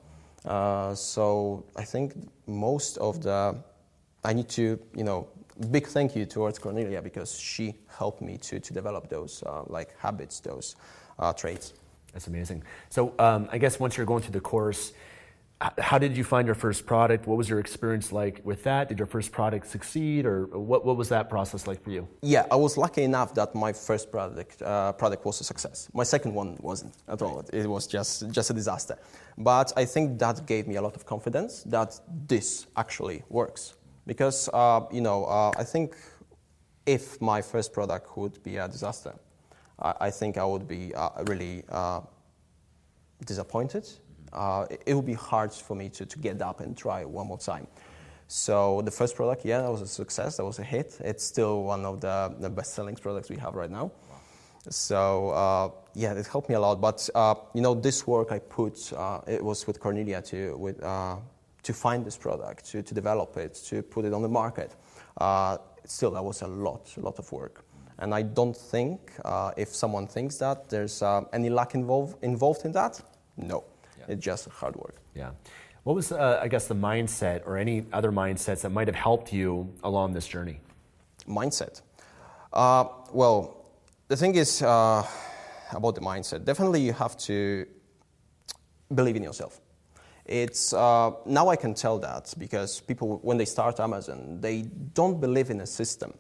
Uh, 0.46 0.94
so 0.94 1.66
I 1.76 1.84
think 1.84 2.14
most 2.48 2.98
of 2.98 3.22
the, 3.24 3.56
I 4.24 4.34
need 4.34 4.50
to, 4.50 4.80
you 4.96 5.04
know, 5.04 5.28
big 5.72 5.88
thank 5.88 6.16
you 6.16 6.26
towards 6.26 6.60
Cornelia 6.60 7.02
because 7.02 7.38
she 7.40 7.76
helped 7.88 8.22
me 8.22 8.38
to, 8.38 8.60
to 8.60 8.74
develop 8.74 9.10
those 9.10 9.44
uh, 9.44 9.64
like 9.68 9.98
habits, 9.98 10.40
those 10.40 10.76
uh, 11.20 11.34
traits. 11.34 11.74
That's 12.12 12.28
amazing. 12.28 12.64
So 12.90 13.14
um, 13.18 13.50
I 13.52 13.58
guess 13.58 13.80
once 13.80 13.98
you're 13.98 14.06
going 14.06 14.22
through 14.22 14.34
the 14.34 14.42
course, 14.42 14.94
how 15.80 15.98
did 15.98 16.18
you 16.18 16.24
find 16.24 16.46
your 16.46 16.56
first 16.56 16.86
product? 16.86 17.28
What 17.28 17.38
was 17.38 17.50
your 17.50 17.60
experience 17.60 18.12
like 18.12 18.42
with 18.44 18.64
that? 18.64 18.90
Did 18.90 19.00
your 19.00 19.08
first 19.08 19.32
product 19.32 19.68
succeed, 19.68 20.26
or 20.26 20.46
what, 20.48 20.86
what 20.86 20.98
was 20.98 21.10
that 21.10 21.30
process 21.30 21.68
like 21.68 21.82
for 21.84 21.92
you? 21.92 22.08
Yeah, 22.22 22.46
I 22.52 22.56
was 22.56 22.78
lucky 22.78 23.04
enough 23.04 23.34
that 23.36 23.56
my 23.56 23.72
first 23.72 24.12
product 24.12 24.62
uh, 24.62 24.94
product 24.94 25.26
was 25.26 25.40
a 25.42 25.44
success. 25.44 25.90
My 25.94 26.04
second 26.04 26.34
one 26.34 26.58
wasn't 26.62 26.96
at 27.08 27.22
all. 27.22 27.44
It 27.54 27.68
was 27.68 27.88
just 27.88 28.30
just 28.32 28.50
a 28.50 28.54
disaster. 28.54 28.98
But 29.38 29.72
I 29.78 29.86
think 29.86 30.20
that 30.20 30.46
gave 30.46 30.68
me 30.68 30.76
a 30.76 30.82
lot 30.82 30.96
of 30.96 31.06
confidence 31.06 31.64
that 31.64 32.00
this 32.28 32.68
actually 32.76 33.24
works. 33.30 33.76
Because 34.06 34.50
uh, 34.54 34.82
you 34.92 35.02
know, 35.02 35.26
uh, 35.26 35.52
I 35.58 35.64
think 35.64 35.96
if 36.86 37.22
my 37.22 37.42
first 37.42 37.72
product 37.72 38.18
would 38.18 38.44
be 38.44 38.58
a 38.58 38.68
disaster, 38.68 39.14
I, 39.80 39.94
I 40.02 40.12
think 40.12 40.38
I 40.38 40.46
would 40.46 40.68
be 40.68 40.94
uh, 40.94 41.10
really 41.28 41.64
uh, 41.70 42.02
disappointed 43.26 43.88
uh, 44.34 44.66
it, 44.86 44.94
would 44.94 45.06
be 45.06 45.14
hard 45.14 45.54
for 45.54 45.76
me 45.76 45.90
to, 45.90 46.06
to 46.06 46.20
get 46.20 46.42
up 46.42 46.60
and 46.60 46.76
try 46.76 47.06
one 47.06 47.28
more 47.28 47.38
time. 47.38 47.68
So 48.28 48.82
the 48.82 48.92
first 48.92 49.16
product, 49.16 49.46
yeah, 49.46 49.62
that 49.62 49.72
was 49.72 49.82
a 49.82 49.88
success. 49.88 50.38
That 50.38 50.46
was 50.46 50.60
a 50.60 50.64
hit. 50.64 50.98
It's 51.02 51.24
still 51.24 51.64
one 51.64 51.86
of 51.86 52.02
the, 52.02 52.36
the 52.40 52.50
best-selling 52.50 52.96
products 52.96 53.30
we 53.30 53.38
have 53.38 53.54
right 53.54 53.70
now. 53.70 53.92
So 54.70 55.30
uh, 55.30 55.70
yeah, 55.94 56.14
it 56.14 56.26
helped 56.26 56.50
me 56.50 56.56
a 56.56 56.60
lot. 56.60 56.80
But 56.80 57.08
uh, 57.14 57.36
you 57.54 57.62
know, 57.62 57.74
this 57.74 58.08
work 58.08 58.32
I 58.32 58.40
put, 58.40 58.92
uh, 58.94 59.22
it 59.28 59.44
was 59.44 59.68
with 59.68 59.80
Cornelia 59.80 60.22
to 60.24 60.58
with, 60.58 60.82
uh, 60.84 61.18
to 61.64 61.74
find 61.74 62.06
this 62.06 62.18
product, 62.18 62.66
to, 62.72 62.82
to 62.82 62.94
develop 62.94 63.38
it, 63.38 63.56
to 63.66 63.84
put 63.84 64.06
it 64.06 64.14
on 64.14 64.22
the 64.22 64.30
market. 64.30 64.76
Uh, 65.18 65.58
still, 65.86 66.12
that 66.12 66.24
was 66.24 66.42
a 66.42 66.48
lot, 66.48 66.92
a 66.98 67.02
lot 67.02 67.20
of 67.20 67.32
work. 67.32 67.66
And 68.00 68.16
I 68.16 68.24
don't 68.24 68.58
think 68.58 69.12
if 69.56 69.70
someone 69.70 70.08
thinks 70.08 70.38
that 70.38 70.70
there's 70.70 71.04
any 71.32 71.50
luck 71.50 71.76
involved 71.76 72.24
involved 72.24 72.66
in 72.66 72.72
that, 72.72 73.00
no. 73.38 73.64
Yeah. 74.08 74.14
It's 74.14 74.24
just 74.24 74.48
hard 74.50 74.76
work. 74.76 74.96
Yeah. 75.16 75.32
What 75.84 75.96
was, 75.98 76.14
uh, 76.14 76.40
I 76.42 76.48
guess, 76.48 76.68
the 76.68 76.76
mindset 76.76 77.46
or 77.46 77.58
any 77.58 77.86
other 77.92 78.12
mindsets 78.12 78.62
that 78.62 78.70
might 78.70 78.88
have 78.88 78.96
helped 78.96 79.34
you 79.34 79.74
along 79.84 80.14
this 80.14 80.26
journey? 80.26 80.62
Mindset. 81.28 81.82
Uh, 82.54 82.86
well, 83.12 83.66
the 84.08 84.16
thing 84.16 84.36
is 84.36 84.62
uh, 84.62 85.06
about 85.72 85.96
the 85.96 86.02
mindset. 86.02 86.46
Definitely, 86.46 86.82
you 86.82 86.94
have 86.94 87.18
to 87.18 87.66
believe 88.96 89.18
in 89.18 89.24
yourself. 89.24 89.60
It's 90.26 90.72
uh, 90.72 91.12
now 91.26 91.50
I 91.50 91.58
can 91.58 91.74
tell 91.74 92.00
that 92.00 92.34
because 92.38 92.80
people, 92.80 93.20
when 93.22 93.38
they 93.38 93.46
start 93.46 93.82
Amazon, 93.82 94.40
they 94.40 94.62
don't 94.94 95.20
believe 95.20 95.50
in 95.50 95.60
a 95.60 95.66
system, 95.66 96.14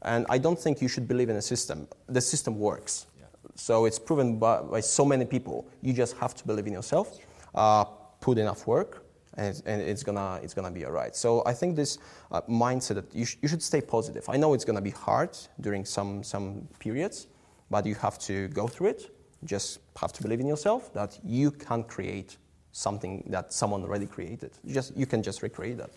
and 0.00 0.24
I 0.30 0.38
don't 0.38 0.58
think 0.58 0.80
you 0.80 0.88
should 0.88 1.06
believe 1.06 1.28
in 1.28 1.36
a 1.36 1.42
system. 1.42 1.86
The 2.06 2.22
system 2.22 2.58
works, 2.58 3.06
yeah. 3.18 3.26
so 3.54 3.84
it's 3.84 3.98
proven 3.98 4.38
by, 4.38 4.62
by 4.62 4.80
so 4.80 5.04
many 5.04 5.26
people. 5.26 5.68
You 5.82 5.92
just 5.92 6.16
have 6.16 6.34
to 6.36 6.46
believe 6.46 6.66
in 6.66 6.72
yourself 6.72 7.18
uh, 7.54 7.84
put 8.20 8.38
enough 8.38 8.66
work, 8.66 9.04
and 9.36 9.46
it's, 9.46 9.60
and 9.60 9.80
it's, 9.80 10.02
gonna 10.02 10.40
it's 10.42 10.54
gonna 10.54 10.70
be 10.70 10.84
all 10.84 10.92
right. 10.92 11.14
So 11.14 11.42
I 11.46 11.52
think 11.52 11.76
this 11.76 11.98
uh, 12.30 12.40
mindset 12.42 12.94
that 12.96 13.14
you, 13.14 13.24
sh- 13.24 13.36
you 13.42 13.48
should 13.48 13.62
stay 13.62 13.80
positive. 13.80 14.28
I 14.28 14.36
know 14.36 14.54
it's 14.54 14.64
gonna 14.64 14.80
be 14.80 14.90
hard 14.90 15.36
during 15.60 15.84
some 15.84 16.22
some 16.22 16.68
periods, 16.78 17.26
but 17.70 17.86
you 17.86 17.94
have 17.96 18.18
to 18.20 18.48
go 18.48 18.66
through 18.66 18.88
it. 18.88 19.14
Just 19.44 19.78
have 20.00 20.12
to 20.12 20.22
believe 20.22 20.40
in 20.40 20.46
yourself 20.46 20.92
that 20.92 21.18
you 21.24 21.50
can 21.50 21.84
create 21.84 22.36
something 22.72 23.24
that 23.28 23.52
someone 23.52 23.82
already 23.82 24.06
created. 24.06 24.52
You 24.64 24.74
just 24.74 24.96
you 24.96 25.06
can 25.06 25.22
just 25.22 25.42
recreate 25.42 25.78
that. 25.78 25.90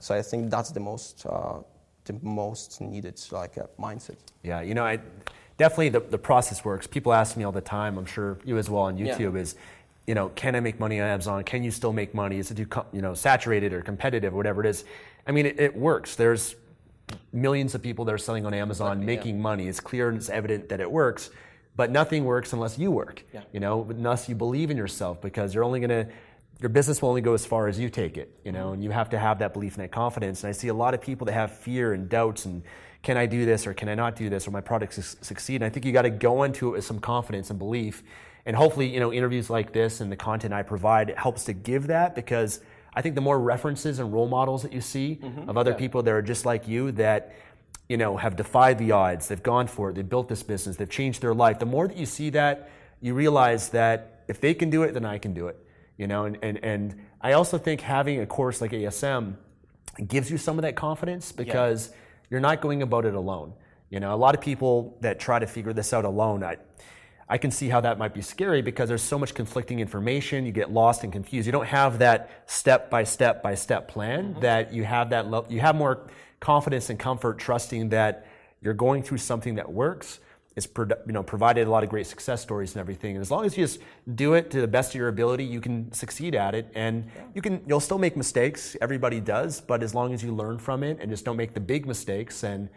So 0.00 0.14
I 0.14 0.22
think 0.22 0.50
that's 0.50 0.70
the 0.70 0.80
most 0.80 1.26
uh, 1.26 1.58
the 2.04 2.14
most 2.22 2.80
needed 2.80 3.20
like 3.30 3.58
uh, 3.58 3.66
mindset. 3.78 4.16
Yeah, 4.42 4.60
you 4.60 4.74
know, 4.74 4.84
I 4.84 4.98
definitely 5.58 5.90
the, 5.90 6.00
the 6.00 6.18
process 6.18 6.64
works. 6.64 6.86
People 6.86 7.12
ask 7.12 7.36
me 7.36 7.44
all 7.44 7.52
the 7.52 7.60
time. 7.60 7.98
I'm 7.98 8.06
sure 8.06 8.38
you 8.44 8.58
as 8.58 8.70
well 8.70 8.82
on 8.82 8.96
YouTube 8.96 9.34
yeah. 9.34 9.40
is 9.40 9.56
you 10.06 10.14
know, 10.14 10.28
can 10.30 10.54
I 10.54 10.60
make 10.60 10.78
money 10.78 11.00
on 11.00 11.08
Amazon? 11.08 11.42
Can 11.44 11.64
you 11.64 11.70
still 11.70 11.92
make 11.92 12.14
money? 12.14 12.38
Is 12.38 12.50
it 12.50 12.56
too, 12.56 12.66
you 12.92 13.02
know, 13.02 13.14
saturated 13.14 13.72
or 13.72 13.82
competitive 13.82 14.34
or 14.34 14.36
whatever 14.36 14.64
it 14.64 14.68
is? 14.68 14.84
I 15.26 15.32
mean, 15.32 15.46
it, 15.46 15.58
it 15.58 15.76
works. 15.76 16.14
There's 16.14 16.54
millions 17.32 17.74
of 17.74 17.82
people 17.82 18.04
that 18.04 18.14
are 18.14 18.18
selling 18.18 18.46
on 18.46 18.54
Amazon 18.54 19.04
making 19.04 19.40
money. 19.40 19.68
It's 19.68 19.80
clear 19.80 20.08
and 20.08 20.16
it's 20.16 20.28
evident 20.28 20.68
that 20.68 20.80
it 20.80 20.90
works, 20.90 21.30
but 21.74 21.90
nothing 21.90 22.24
works 22.24 22.52
unless 22.52 22.78
you 22.78 22.90
work. 22.90 23.24
Yeah. 23.32 23.42
You 23.52 23.60
know, 23.60 23.86
unless 23.90 24.28
you 24.28 24.34
believe 24.34 24.70
in 24.70 24.76
yourself 24.76 25.20
because 25.20 25.54
you're 25.54 25.64
only 25.64 25.80
going 25.80 25.90
to, 25.90 26.08
your 26.60 26.68
business 26.68 27.02
will 27.02 27.10
only 27.10 27.20
go 27.20 27.34
as 27.34 27.44
far 27.44 27.68
as 27.68 27.78
you 27.78 27.90
take 27.90 28.16
it, 28.16 28.32
you 28.44 28.52
know, 28.52 28.72
and 28.72 28.82
you 28.82 28.90
have 28.90 29.10
to 29.10 29.18
have 29.18 29.40
that 29.40 29.52
belief 29.52 29.74
and 29.74 29.84
that 29.84 29.92
confidence. 29.92 30.42
And 30.42 30.48
I 30.48 30.52
see 30.52 30.68
a 30.68 30.74
lot 30.74 30.94
of 30.94 31.00
people 31.00 31.24
that 31.26 31.32
have 31.32 31.56
fear 31.58 31.92
and 31.92 32.08
doubts 32.08 32.44
and 32.46 32.62
can 33.02 33.16
I 33.16 33.26
do 33.26 33.44
this 33.44 33.66
or 33.66 33.74
can 33.74 33.88
I 33.88 33.94
not 33.94 34.16
do 34.16 34.30
this 34.30 34.48
or 34.48 34.52
my 34.52 34.60
product 34.60 34.94
su- 34.94 35.02
succeed? 35.20 35.56
And 35.56 35.64
I 35.64 35.68
think 35.68 35.84
you 35.84 35.92
got 35.92 36.02
to 36.02 36.10
go 36.10 36.44
into 36.44 36.68
it 36.68 36.72
with 36.72 36.84
some 36.84 36.98
confidence 36.98 37.50
and 37.50 37.58
belief 37.58 38.02
and 38.46 38.54
hopefully, 38.54 38.86
you 38.86 39.00
know, 39.00 39.12
interviews 39.12 39.50
like 39.50 39.72
this 39.72 40.00
and 40.00 40.10
the 40.10 40.16
content 40.16 40.54
I 40.54 40.62
provide 40.62 41.12
helps 41.16 41.44
to 41.44 41.52
give 41.52 41.88
that 41.88 42.14
because 42.14 42.60
I 42.94 43.02
think 43.02 43.16
the 43.16 43.20
more 43.20 43.38
references 43.38 43.98
and 43.98 44.12
role 44.12 44.28
models 44.28 44.62
that 44.62 44.72
you 44.72 44.80
see 44.80 45.18
mm-hmm. 45.20 45.50
of 45.50 45.58
other 45.58 45.72
yeah. 45.72 45.76
people 45.76 46.02
that 46.04 46.12
are 46.12 46.22
just 46.22 46.46
like 46.46 46.68
you 46.68 46.92
that 46.92 47.34
you 47.88 47.96
know 47.96 48.16
have 48.16 48.36
defied 48.36 48.78
the 48.78 48.92
odds, 48.92 49.28
they've 49.28 49.42
gone 49.42 49.66
for 49.66 49.90
it, 49.90 49.94
they've 49.94 50.08
built 50.08 50.28
this 50.28 50.44
business, 50.44 50.76
they've 50.76 50.88
changed 50.88 51.20
their 51.20 51.34
life. 51.34 51.58
The 51.58 51.66
more 51.66 51.88
that 51.88 51.96
you 51.96 52.06
see 52.06 52.30
that, 52.30 52.70
you 53.00 53.14
realize 53.14 53.70
that 53.70 54.24
if 54.28 54.40
they 54.40 54.54
can 54.54 54.70
do 54.70 54.84
it, 54.84 54.94
then 54.94 55.04
I 55.04 55.18
can 55.18 55.34
do 55.34 55.48
it. 55.48 55.58
You 55.98 56.06
know, 56.06 56.24
and 56.24 56.38
and, 56.40 56.64
and 56.64 56.94
I 57.20 57.32
also 57.32 57.58
think 57.58 57.80
having 57.80 58.20
a 58.20 58.26
course 58.26 58.60
like 58.60 58.70
ASM 58.70 59.34
gives 60.06 60.30
you 60.30 60.38
some 60.38 60.56
of 60.56 60.62
that 60.62 60.76
confidence 60.76 61.32
because 61.32 61.88
yeah. 61.88 61.96
you're 62.30 62.40
not 62.40 62.60
going 62.60 62.82
about 62.82 63.06
it 63.06 63.14
alone. 63.14 63.54
You 63.90 63.98
know, 64.00 64.14
a 64.14 64.16
lot 64.16 64.34
of 64.34 64.40
people 64.40 64.96
that 65.00 65.18
try 65.18 65.38
to 65.38 65.46
figure 65.46 65.72
this 65.72 65.92
out 65.92 66.04
alone, 66.04 66.44
I, 66.44 66.56
I 67.28 67.38
can 67.38 67.50
see 67.50 67.68
how 67.68 67.80
that 67.80 67.98
might 67.98 68.14
be 68.14 68.22
scary 68.22 68.62
because 68.62 68.88
there's 68.88 69.02
so 69.02 69.18
much 69.18 69.34
conflicting 69.34 69.80
information. 69.80 70.46
You 70.46 70.52
get 70.52 70.70
lost 70.70 71.02
and 71.02 71.12
confused. 71.12 71.46
You 71.46 71.52
don't 71.52 71.66
have 71.66 71.98
that 71.98 72.30
step 72.46 72.88
by 72.88 73.02
step 73.04 73.42
by 73.42 73.56
step 73.56 73.88
plan 73.88 74.30
mm-hmm. 74.30 74.40
that 74.40 74.72
you 74.72 74.84
have 74.84 75.10
that 75.10 75.28
lo- 75.28 75.46
you 75.48 75.60
have 75.60 75.74
more 75.74 76.06
confidence 76.38 76.88
and 76.88 76.98
comfort 76.98 77.38
trusting 77.38 77.88
that 77.88 78.26
you're 78.62 78.74
going 78.74 79.02
through 79.02 79.18
something 79.18 79.56
that 79.56 79.72
works. 79.72 80.20
It's 80.54 80.68
pro- 80.68 80.86
you 81.04 81.12
know 81.12 81.24
provided 81.24 81.66
a 81.66 81.70
lot 81.70 81.82
of 81.82 81.90
great 81.90 82.06
success 82.06 82.42
stories 82.42 82.74
and 82.74 82.80
everything. 82.80 83.16
And 83.16 83.22
as 83.22 83.30
long 83.32 83.44
as 83.44 83.58
you 83.58 83.64
just 83.64 83.80
do 84.14 84.34
it 84.34 84.48
to 84.52 84.60
the 84.60 84.68
best 84.68 84.90
of 84.90 84.94
your 84.94 85.08
ability, 85.08 85.44
you 85.44 85.60
can 85.60 85.92
succeed 85.92 86.36
at 86.36 86.54
it. 86.54 86.70
And 86.76 87.10
you 87.34 87.42
can 87.42 87.60
you'll 87.66 87.80
still 87.80 87.98
make 87.98 88.16
mistakes. 88.16 88.76
Everybody 88.80 89.18
does, 89.18 89.60
but 89.60 89.82
as 89.82 89.96
long 89.96 90.14
as 90.14 90.22
you 90.22 90.32
learn 90.32 90.58
from 90.58 90.84
it 90.84 90.98
and 91.00 91.10
just 91.10 91.24
don't 91.24 91.36
make 91.36 91.54
the 91.54 91.60
big 91.60 91.86
mistakes 91.86 92.44
and 92.44 92.68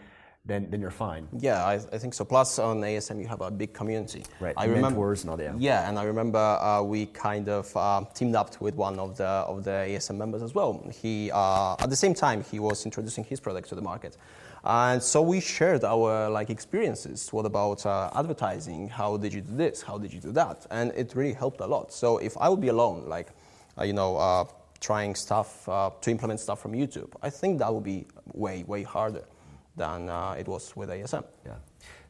then, 0.50 0.70
then 0.70 0.82
you're 0.82 0.92
fine. 0.92 1.28
Yeah, 1.38 1.64
I, 1.64 1.74
I 1.76 1.98
think 1.98 2.14
so. 2.14 2.26
Plus, 2.26 2.60
on 2.60 2.82
ASM, 2.82 3.22
you 3.22 3.28
have 3.28 3.42
a 3.42 3.52
big 3.52 3.74
community. 3.74 4.24
Right, 4.40 4.56
I 4.58 4.66
mentors 4.66 4.76
remember, 4.76 5.14
and 5.14 5.30
all 5.30 5.38
that. 5.38 5.62
Yeah, 5.62 5.88
and 5.88 6.00
I 6.00 6.04
remember 6.04 6.40
uh, 6.40 6.82
we 6.82 7.06
kind 7.06 7.48
of 7.48 7.76
uh, 7.78 8.04
teamed 8.14 8.36
up 8.36 8.60
with 8.60 8.76
one 8.76 9.00
of 9.00 9.16
the 9.18 9.26
of 9.26 9.64
the 9.64 9.72
ASM 9.72 10.18
members 10.18 10.42
as 10.42 10.56
well. 10.56 10.84
He 10.92 11.32
uh, 11.32 11.76
at 11.80 11.90
the 11.90 11.96
same 11.96 12.14
time 12.14 12.44
he 12.52 12.60
was 12.60 12.86
introducing 12.86 13.24
his 13.24 13.40
product 13.40 13.70
to 13.70 13.76
the 13.76 13.82
market, 13.82 14.18
and 14.64 15.02
so 15.02 15.22
we 15.22 15.40
shared 15.40 15.84
our 15.84 16.30
like 16.30 16.50
experiences. 16.50 17.32
What 17.32 17.46
about 17.46 17.86
uh, 17.86 18.10
advertising? 18.16 18.90
How 18.90 19.18
did 19.18 19.34
you 19.34 19.42
do 19.42 19.56
this? 19.56 19.84
How 19.84 19.98
did 19.98 20.12
you 20.12 20.20
do 20.20 20.32
that? 20.32 20.66
And 20.72 20.92
it 20.96 21.14
really 21.16 21.34
helped 21.34 21.62
a 21.62 21.68
lot. 21.68 21.94
So 21.94 22.18
if 22.18 22.36
I 22.38 22.50
would 22.50 22.62
be 22.62 22.70
alone, 22.70 23.08
like 23.08 23.30
uh, 23.78 23.84
you 23.84 23.94
know. 23.94 24.18
Uh, 24.18 24.46
trying 24.82 25.14
stuff 25.14 25.66
to 25.66 26.10
implement 26.10 26.40
stuff 26.40 26.62
from 26.62 26.72
YouTube, 26.72 27.10
I 27.22 27.30
think 27.30 27.60
that 27.60 27.74
would 27.74 27.84
be 27.84 28.08
way 28.34 28.64
way 28.64 28.82
harder 28.82 29.26
than 29.80 30.10
uh, 30.10 30.36
it 30.38 30.48
was 30.48 30.76
with 30.76 30.90
ASM. 30.90 31.24
Yeah. 31.46 31.54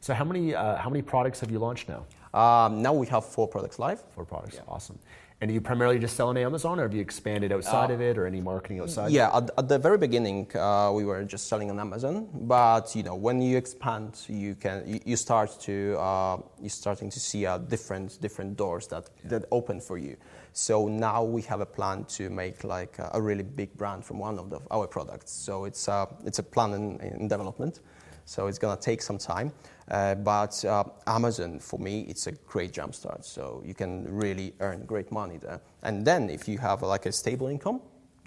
So 0.00 0.12
how 0.12 0.24
many 0.24 0.54
uh, 0.54 0.76
how 0.76 0.90
many 0.90 1.02
products 1.02 1.40
have 1.40 1.50
you 1.50 1.58
launched 1.58 1.88
now? 1.88 2.02
Um, 2.42 2.82
now 2.82 2.92
we 2.92 3.06
have 3.06 3.24
four 3.24 3.48
products 3.48 3.78
live. 3.78 4.00
Four 4.14 4.26
products. 4.26 4.56
Yeah. 4.56 4.74
Awesome. 4.74 4.98
And 5.40 5.48
do 5.48 5.54
you 5.54 5.60
primarily 5.62 5.98
just 5.98 6.16
sell 6.16 6.28
on 6.28 6.36
Amazon, 6.36 6.78
or 6.78 6.82
have 6.82 6.92
you 6.92 7.00
expanded 7.00 7.50
outside 7.50 7.90
uh, 7.90 7.94
of 7.94 8.00
it, 8.02 8.18
or 8.18 8.26
any 8.26 8.42
marketing 8.42 8.80
outside? 8.80 9.10
Yeah, 9.10 9.34
at, 9.34 9.48
at 9.56 9.68
the 9.68 9.78
very 9.78 9.96
beginning, 9.96 10.54
uh, 10.54 10.92
we 10.92 11.06
were 11.06 11.24
just 11.24 11.48
selling 11.48 11.70
on 11.70 11.80
Amazon. 11.80 12.28
But 12.34 12.94
you 12.94 13.02
know, 13.02 13.14
when 13.14 13.40
you 13.40 13.56
expand, 13.56 14.18
you 14.28 14.54
can 14.54 14.76
you, 14.86 15.00
you 15.06 15.16
start 15.16 15.50
to 15.60 15.96
uh, 15.98 16.36
you're 16.60 16.68
starting 16.68 17.08
to 17.08 17.18
see 17.18 17.46
uh, 17.46 17.56
different 17.56 18.20
different 18.20 18.58
doors 18.58 18.86
that 18.88 19.04
yeah. 19.08 19.30
that 19.30 19.42
open 19.50 19.80
for 19.80 19.96
you. 19.96 20.16
So 20.52 20.88
now 20.88 21.22
we 21.22 21.42
have 21.42 21.60
a 21.60 21.66
plan 21.66 22.04
to 22.16 22.30
make 22.30 22.64
like 22.64 22.98
a, 22.98 23.10
a 23.14 23.20
really 23.20 23.42
big 23.42 23.76
brand 23.76 24.04
from 24.04 24.18
one 24.18 24.38
of 24.38 24.50
the, 24.50 24.60
our 24.70 24.86
products. 24.86 25.30
So 25.30 25.64
it's 25.64 25.88
a, 25.88 26.08
it's 26.24 26.38
a 26.38 26.42
plan 26.42 26.74
in, 26.74 27.00
in 27.00 27.28
development. 27.28 27.80
So 28.24 28.46
it's 28.46 28.58
gonna 28.58 28.80
take 28.80 29.02
some 29.02 29.18
time. 29.18 29.52
Uh, 29.90 30.14
but 30.14 30.64
uh, 30.64 30.84
Amazon, 31.06 31.58
for 31.58 31.78
me, 31.80 32.02
it's 32.02 32.26
a 32.26 32.32
great 32.32 32.72
jumpstart. 32.72 33.24
So 33.24 33.62
you 33.64 33.74
can 33.74 34.04
really 34.08 34.54
earn 34.60 34.84
great 34.84 35.10
money 35.10 35.38
there. 35.38 35.60
And 35.82 36.04
then 36.04 36.30
if 36.30 36.46
you 36.46 36.58
have 36.58 36.82
like 36.82 37.06
a 37.06 37.12
stable 37.12 37.48
income, 37.48 37.80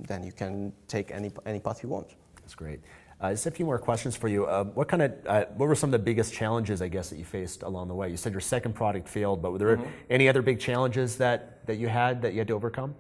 then 0.08 0.24
you 0.24 0.32
can 0.32 0.74
take 0.88 1.12
any, 1.12 1.32
any 1.46 1.60
path 1.60 1.84
you 1.84 1.90
want. 1.90 2.08
That's 2.42 2.56
great. 2.56 2.82
Uh, 3.24 3.32
just 3.32 3.46
a 3.46 3.52
few 3.52 3.66
more 3.66 3.80
questions 3.80 4.18
for 4.18 4.28
you. 4.28 4.46
Uh, 4.46 4.66
what 4.66 4.90
kind 4.90 5.02
of, 5.02 5.14
uh, 5.28 5.46
what 5.56 5.68
were 5.70 5.76
some 5.76 5.88
of 5.88 5.94
the 5.94 6.06
biggest 6.12 6.34
challenges, 6.34 6.82
I 6.82 6.90
guess, 6.90 7.10
that 7.10 7.18
you 7.18 7.24
faced 7.24 7.64
along 7.64 7.88
the 7.88 7.96
way? 7.96 8.10
You 8.10 8.18
said 8.18 8.34
your 8.34 8.42
second 8.42 8.74
product 8.74 9.08
failed, 9.08 9.42
but 9.42 9.54
were 9.54 9.58
there 9.58 9.78
mm-hmm. 9.78 9.90
any 10.10 10.28
other 10.28 10.42
big 10.42 10.60
challenges 10.60 11.16
that, 11.20 11.66
that 11.66 11.78
you 11.78 11.88
had 11.88 12.22
that 12.22 12.34
you 12.34 12.40
had 12.40 12.50
to 12.50 12.54
overcome? 12.54 12.94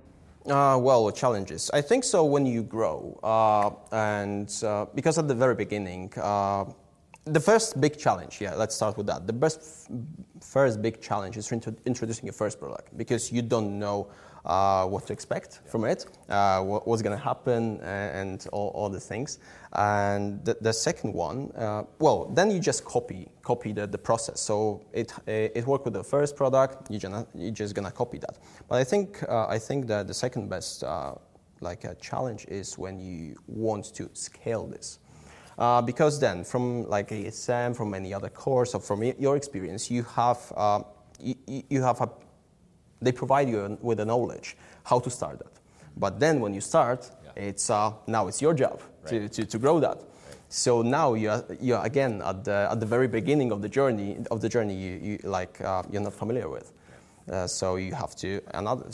Uh, 0.46 0.80
well, 0.82 1.12
challenges. 1.12 1.70
I 1.74 1.82
think 1.82 2.06
so 2.06 2.24
when 2.24 2.46
you 2.46 2.63
grow, 2.63 3.20
uh, 3.22 3.72
and 3.94 4.50
uh, 4.63 4.86
because 4.96 5.18
at 5.18 5.27
the 5.27 5.36
very 5.36 5.56
beginning, 5.56 6.13
uh, 6.15 6.65
the 7.25 7.42
first 7.42 7.82
big 7.82 7.98
challenge, 7.98 8.39
yeah, 8.39 8.56
let's 8.56 8.75
start 8.75 8.96
with 8.96 9.08
that. 9.08 9.27
The 9.27 9.34
best, 9.34 9.89
first 10.39 10.82
big 10.82 11.01
challenge 11.01 11.36
is 11.36 11.51
introducing 11.51 12.25
your 12.25 12.34
first 12.34 12.60
product 12.60 12.98
because 12.98 13.30
you 13.30 13.42
don't 13.42 13.77
know 13.77 14.10
uh, 14.45 14.85
what 14.85 15.07
to 15.07 15.13
expect 15.13 15.59
yeah. 15.63 15.71
from 15.71 15.85
it, 15.85 16.05
uh, 16.29 16.62
what, 16.62 16.88
what's 16.88 17.01
going 17.01 17.17
to 17.17 17.23
happen, 17.23 17.79
and 17.81 18.47
all, 18.51 18.69
all, 18.69 18.89
the 18.89 19.00
things. 19.00 19.39
And 19.73 20.43
the, 20.43 20.57
the 20.59 20.73
second 20.73 21.13
one, 21.13 21.51
uh, 21.55 21.83
well, 22.00 22.25
then 22.25 22.51
you 22.51 22.59
just 22.59 22.83
copy 22.85 23.29
copy 23.41 23.73
the, 23.73 23.88
the 23.88 23.97
process. 23.97 24.39
So 24.41 24.85
it 24.93 25.13
it 25.27 25.65
worked 25.65 25.85
with 25.85 25.93
the 25.93 26.03
first 26.03 26.35
product. 26.35 26.91
You 26.91 27.00
just 27.00 27.27
you're 27.33 27.51
just 27.51 27.75
gonna 27.75 27.91
copy 27.91 28.17
that. 28.19 28.38
But 28.67 28.79
I 28.79 28.83
think 28.83 29.23
uh, 29.29 29.47
I 29.47 29.59
think 29.59 29.88
that 29.88 30.07
the 30.07 30.13
second 30.13 30.50
best 30.50 30.83
uh, 30.83 31.15
like 31.62 31.85
a 31.85 31.95
challenge 31.95 32.45
is 32.47 32.77
when 32.77 33.00
you 33.00 33.35
want 33.47 33.93
to 33.95 34.09
scale 34.13 34.67
this. 34.67 35.00
Uh, 35.57 35.81
because 35.81 36.19
then, 36.19 36.43
from 36.43 36.88
like 36.89 37.09
ASM, 37.09 37.75
from 37.75 37.93
any 37.93 38.13
other 38.13 38.29
course, 38.29 38.73
or 38.73 38.81
from 38.81 39.03
your 39.03 39.38
experience, 39.38 39.91
you 39.91 40.03
have 40.03 40.39
uh, 40.57 40.81
you, 41.19 41.35
you, 41.69 41.81
have 41.81 42.01
a 42.01 42.09
they 43.03 43.12
provide 43.12 43.50
you 43.50 43.77
with 43.81 43.98
the 43.98 44.05
knowledge 44.05 44.57
how 44.83 45.00
to 45.00 45.10
start 45.10 45.39
that. 45.39 45.51
But 45.98 46.19
then 46.19 46.39
when 46.39 46.53
you 46.53 46.62
start, 46.62 47.10
yeah. 47.24 47.43
it's 47.43 47.69
uh, 47.69 47.93
now 48.07 48.27
it's 48.27 48.41
your 48.41 48.53
job 48.53 48.81
right. 49.03 49.10
to, 49.10 49.29
to, 49.29 49.45
to, 49.45 49.57
grow 49.60 49.79
that. 49.79 50.01
So 50.50 50.81
now 50.81 51.13
you're, 51.13 51.43
you're 51.60 51.83
again 51.83 52.22
at 52.24 52.43
the, 52.43 52.67
at 52.72 52.79
the 52.79 52.86
very 52.86 53.07
beginning 53.07 53.51
of 53.51 53.62
the 53.62 53.69
journey 53.69 54.17
of 54.29 54.41
the 54.41 54.50
journey 54.50 54.75
you, 54.75 55.00
you 55.01 55.19
like 55.24 55.60
uh, 55.62 55.83
you're 55.91 56.01
not 56.01 56.13
familiar 56.13 56.50
with. 56.50 56.74
Uh, 57.31 57.48
so 57.48 57.77
you 57.77 57.94
have 57.94 58.16
to 58.18 58.42
another 58.53 58.85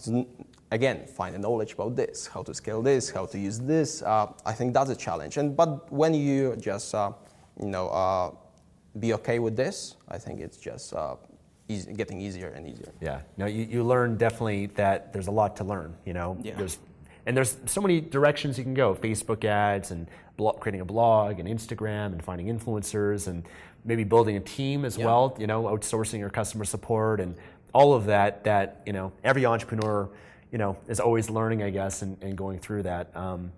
again 0.72 1.06
find 1.08 1.34
the 1.34 1.40
knowledge 1.40 1.74
about 1.74 1.96
this, 1.96 2.28
how 2.28 2.44
to 2.44 2.54
scale 2.54 2.82
this, 2.82 3.10
how 3.10 3.26
to 3.26 3.40
use 3.40 3.60
this. 3.60 4.02
Uh, 4.02 4.28
I 4.46 4.54
think 4.54 4.74
that's 4.74 4.90
a 4.90 4.96
challenge. 4.96 5.38
And 5.38 5.56
but 5.56 5.92
when 5.92 6.14
you 6.14 6.56
just 6.58 6.94
uh, 6.94 7.12
you 7.60 7.68
know 7.68 7.90
uh, 7.90 8.32
be 9.00 9.14
okay 9.14 9.40
with 9.40 9.56
this, 9.56 9.96
I 10.08 10.18
think 10.18 10.40
it's 10.40 10.58
just 10.58 10.94
uh, 10.94 11.16
easy, 11.70 11.94
getting 11.94 12.20
easier 12.20 12.50
and 12.50 12.68
easier. 12.68 12.92
Yeah. 13.00 13.22
No, 13.38 13.46
you, 13.46 13.64
you 13.64 13.84
learn 13.84 14.18
definitely 14.18 14.66
that 14.76 15.14
there's 15.14 15.28
a 15.28 15.32
lot 15.32 15.56
to 15.58 15.64
learn. 15.64 15.96
You 16.06 16.14
know, 16.14 16.38
yeah. 16.42 16.56
there's 16.58 16.80
and 17.26 17.38
there's 17.38 17.58
so 17.66 17.80
many 17.80 18.02
directions 18.02 18.58
you 18.58 18.64
can 18.64 18.74
go: 18.74 18.96
Facebook 18.96 19.46
ads 19.46 19.92
and 19.92 20.08
blog, 20.36 20.60
creating 20.60 20.82
a 20.82 20.86
blog 20.86 21.40
and 21.40 21.48
Instagram 21.48 22.08
and 22.08 22.24
finding 22.24 22.48
influencers 22.48 23.28
and 23.28 23.48
maybe 23.86 24.04
building 24.04 24.36
a 24.36 24.42
team 24.42 24.84
as 24.84 24.98
yeah. 24.98 25.06
well. 25.06 25.38
You 25.40 25.48
know, 25.48 25.64
outsourcing 25.64 26.20
your 26.20 26.30
customer 26.30 26.66
support 26.66 27.20
and 27.22 27.36
all 27.74 27.94
of 27.94 28.06
that. 28.08 28.44
That 28.44 28.82
you 28.86 28.94
know, 28.94 29.14
every 29.24 29.46
entrepreneur 29.46 30.10
you 30.52 30.58
know 30.58 30.78
is 30.88 31.00
always 31.00 31.30
learning, 31.30 31.64
I 31.64 31.70
guess, 31.70 32.02
and, 32.02 32.22
and 32.22 32.36
going 32.36 32.60
through 32.60 32.84
that. 32.84 33.16
Um, 33.16 33.52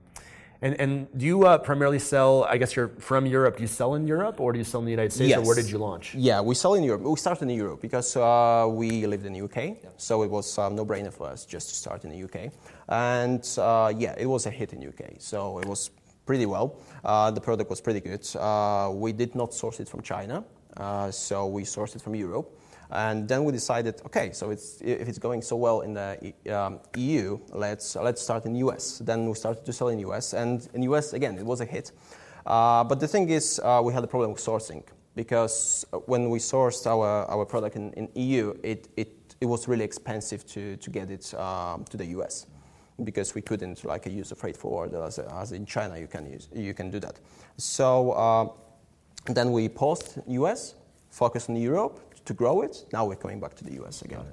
and, 0.61 0.79
and 0.79 1.07
do 1.17 1.25
you 1.25 1.45
uh, 1.47 1.57
primarily 1.57 1.97
sell, 1.97 2.43
I 2.43 2.57
guess 2.57 2.75
you're 2.75 2.89
from 2.99 3.25
Europe, 3.25 3.57
do 3.57 3.63
you 3.63 3.67
sell 3.67 3.95
in 3.95 4.05
Europe 4.05 4.39
or 4.39 4.53
do 4.53 4.59
you 4.59 4.63
sell 4.63 4.79
in 4.79 4.85
the 4.85 4.91
United 4.91 5.11
States 5.11 5.29
yes. 5.29 5.39
or 5.39 5.45
where 5.45 5.55
did 5.55 5.69
you 5.69 5.79
launch? 5.79 6.13
Yeah, 6.13 6.39
we 6.41 6.53
sell 6.53 6.75
in 6.75 6.83
Europe. 6.83 7.01
We 7.01 7.15
started 7.15 7.49
in 7.49 7.55
Europe 7.55 7.81
because 7.81 8.15
uh, 8.15 8.67
we 8.69 9.07
lived 9.07 9.25
in 9.25 9.33
the 9.33 9.41
UK, 9.41 9.55
yeah. 9.55 9.89
so 9.97 10.21
it 10.21 10.29
was 10.29 10.57
um, 10.59 10.75
no 10.75 10.85
brainer 10.85 11.11
for 11.11 11.27
us 11.27 11.45
just 11.45 11.69
to 11.69 11.75
start 11.75 12.03
in 12.05 12.11
the 12.11 12.23
UK. 12.23 12.51
And 12.89 13.47
uh, 13.57 13.91
yeah, 13.97 14.13
it 14.17 14.27
was 14.27 14.45
a 14.45 14.51
hit 14.51 14.73
in 14.73 14.87
UK, 14.87 15.15
so 15.17 15.57
it 15.57 15.65
was 15.65 15.89
pretty 16.27 16.45
well. 16.45 16.77
Uh, 17.03 17.31
the 17.31 17.41
product 17.41 17.69
was 17.69 17.81
pretty 17.81 17.99
good. 17.99 18.27
Uh, 18.35 18.91
we 18.93 19.11
did 19.13 19.33
not 19.33 19.55
source 19.55 19.79
it 19.79 19.89
from 19.89 20.01
China, 20.01 20.43
uh, 20.77 21.09
so 21.09 21.47
we 21.47 21.63
sourced 21.63 21.95
it 21.95 22.03
from 22.03 22.13
Europe. 22.13 22.55
And 22.91 23.27
then 23.27 23.45
we 23.45 23.53
decided, 23.53 24.01
okay, 24.05 24.31
so 24.33 24.49
it's, 24.49 24.81
if 24.81 25.07
it's 25.07 25.17
going 25.17 25.41
so 25.41 25.55
well 25.55 25.81
in 25.81 25.93
the 25.93 26.33
um, 26.49 26.79
EU, 26.97 27.39
let's, 27.51 27.95
let's 27.95 28.21
start 28.21 28.45
in 28.45 28.55
US. 28.55 28.99
Then 28.99 29.27
we 29.27 29.33
started 29.35 29.65
to 29.65 29.73
sell 29.73 29.87
in 29.87 29.99
US. 29.99 30.33
And 30.33 30.67
in 30.73 30.83
US, 30.83 31.13
again, 31.13 31.37
it 31.37 31.45
was 31.45 31.61
a 31.61 31.65
hit. 31.65 31.91
Uh, 32.45 32.83
but 32.83 32.99
the 32.99 33.07
thing 33.07 33.29
is, 33.29 33.61
uh, 33.63 33.81
we 33.83 33.93
had 33.93 34.03
a 34.03 34.07
problem 34.07 34.33
with 34.33 34.43
sourcing 34.43 34.83
because 35.15 35.85
when 36.05 36.29
we 36.29 36.39
sourced 36.39 36.85
our, 36.85 37.25
our 37.29 37.45
product 37.45 37.75
in, 37.75 37.93
in 37.93 38.09
EU, 38.15 38.53
it, 38.63 38.89
it, 38.97 39.35
it 39.39 39.45
was 39.45 39.67
really 39.67 39.85
expensive 39.85 40.45
to, 40.47 40.75
to 40.77 40.89
get 40.89 41.09
it 41.09 41.33
um, 41.35 41.85
to 41.85 41.97
the 41.97 42.05
US 42.17 42.47
because 43.03 43.33
we 43.33 43.41
couldn't 43.41 43.83
like 43.83 44.05
use 44.05 44.31
a 44.31 44.35
freight 44.35 44.57
forwarder 44.57 45.03
as, 45.03 45.17
as 45.17 45.53
in 45.53 45.65
China 45.65 45.97
you 45.97 46.07
can 46.07 46.31
use 46.31 46.49
you 46.53 46.73
can 46.73 46.91
do 46.91 46.99
that. 46.99 47.19
So 47.57 48.11
uh, 48.11 48.49
then 49.25 49.51
we 49.51 49.69
paused 49.69 50.19
US, 50.27 50.75
focused 51.09 51.49
on 51.49 51.55
Europe, 51.55 51.99
to 52.25 52.33
grow 52.33 52.61
it. 52.61 52.85
Now 52.93 53.05
we're 53.05 53.15
coming 53.15 53.39
back 53.39 53.55
to 53.55 53.63
the 53.63 53.83
US 53.83 54.01
again. 54.01 54.25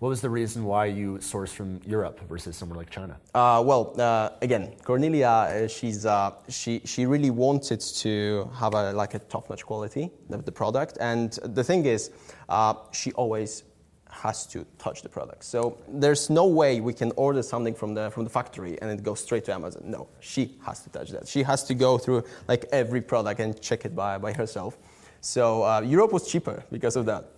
What 0.00 0.08
was 0.08 0.20
the 0.20 0.28
reason 0.28 0.64
why 0.64 0.86
you 0.86 1.18
sourced 1.18 1.54
from 1.54 1.80
Europe 1.86 2.20
versus 2.28 2.56
somewhere 2.56 2.76
like 2.76 2.90
China? 2.90 3.16
Uh, 3.34 3.62
well, 3.64 3.98
uh, 3.98 4.30
again, 4.42 4.74
Cornelia, 4.82 5.28
uh, 5.28 5.68
she's, 5.68 6.04
uh, 6.04 6.32
she, 6.48 6.82
she 6.84 7.06
really 7.06 7.30
wanted 7.30 7.80
to 7.80 8.50
have 8.54 8.74
a, 8.74 8.92
like 8.92 9.14
a 9.14 9.20
top-notch 9.20 9.64
quality 9.64 10.10
of 10.30 10.44
the 10.44 10.52
product. 10.52 10.98
And 11.00 11.32
the 11.44 11.64
thing 11.64 11.86
is, 11.86 12.10
uh, 12.48 12.74
she 12.92 13.12
always 13.12 13.62
has 14.10 14.46
to 14.46 14.66
touch 14.78 15.02
the 15.02 15.08
product. 15.08 15.44
So 15.44 15.78
there's 15.88 16.28
no 16.28 16.46
way 16.46 16.80
we 16.80 16.92
can 16.92 17.12
order 17.16 17.42
something 17.42 17.74
from 17.74 17.94
the, 17.94 18.10
from 18.10 18.24
the 18.24 18.30
factory 18.30 18.80
and 18.80 18.90
it 18.90 19.02
goes 19.02 19.20
straight 19.20 19.44
to 19.46 19.54
Amazon. 19.54 19.82
No, 19.86 20.08
she 20.20 20.56
has 20.64 20.80
to 20.80 20.90
touch 20.90 21.10
that. 21.10 21.26
She 21.26 21.42
has 21.42 21.64
to 21.64 21.74
go 21.74 21.98
through 21.98 22.24
like 22.46 22.66
every 22.72 23.00
product 23.00 23.40
and 23.40 23.60
check 23.60 23.84
it 23.84 23.94
by, 23.94 24.18
by 24.18 24.32
herself. 24.32 24.76
So 25.20 25.64
uh, 25.64 25.80
Europe 25.80 26.12
was 26.12 26.30
cheaper 26.30 26.62
because 26.70 26.96
of 26.96 27.06
that. 27.06 27.33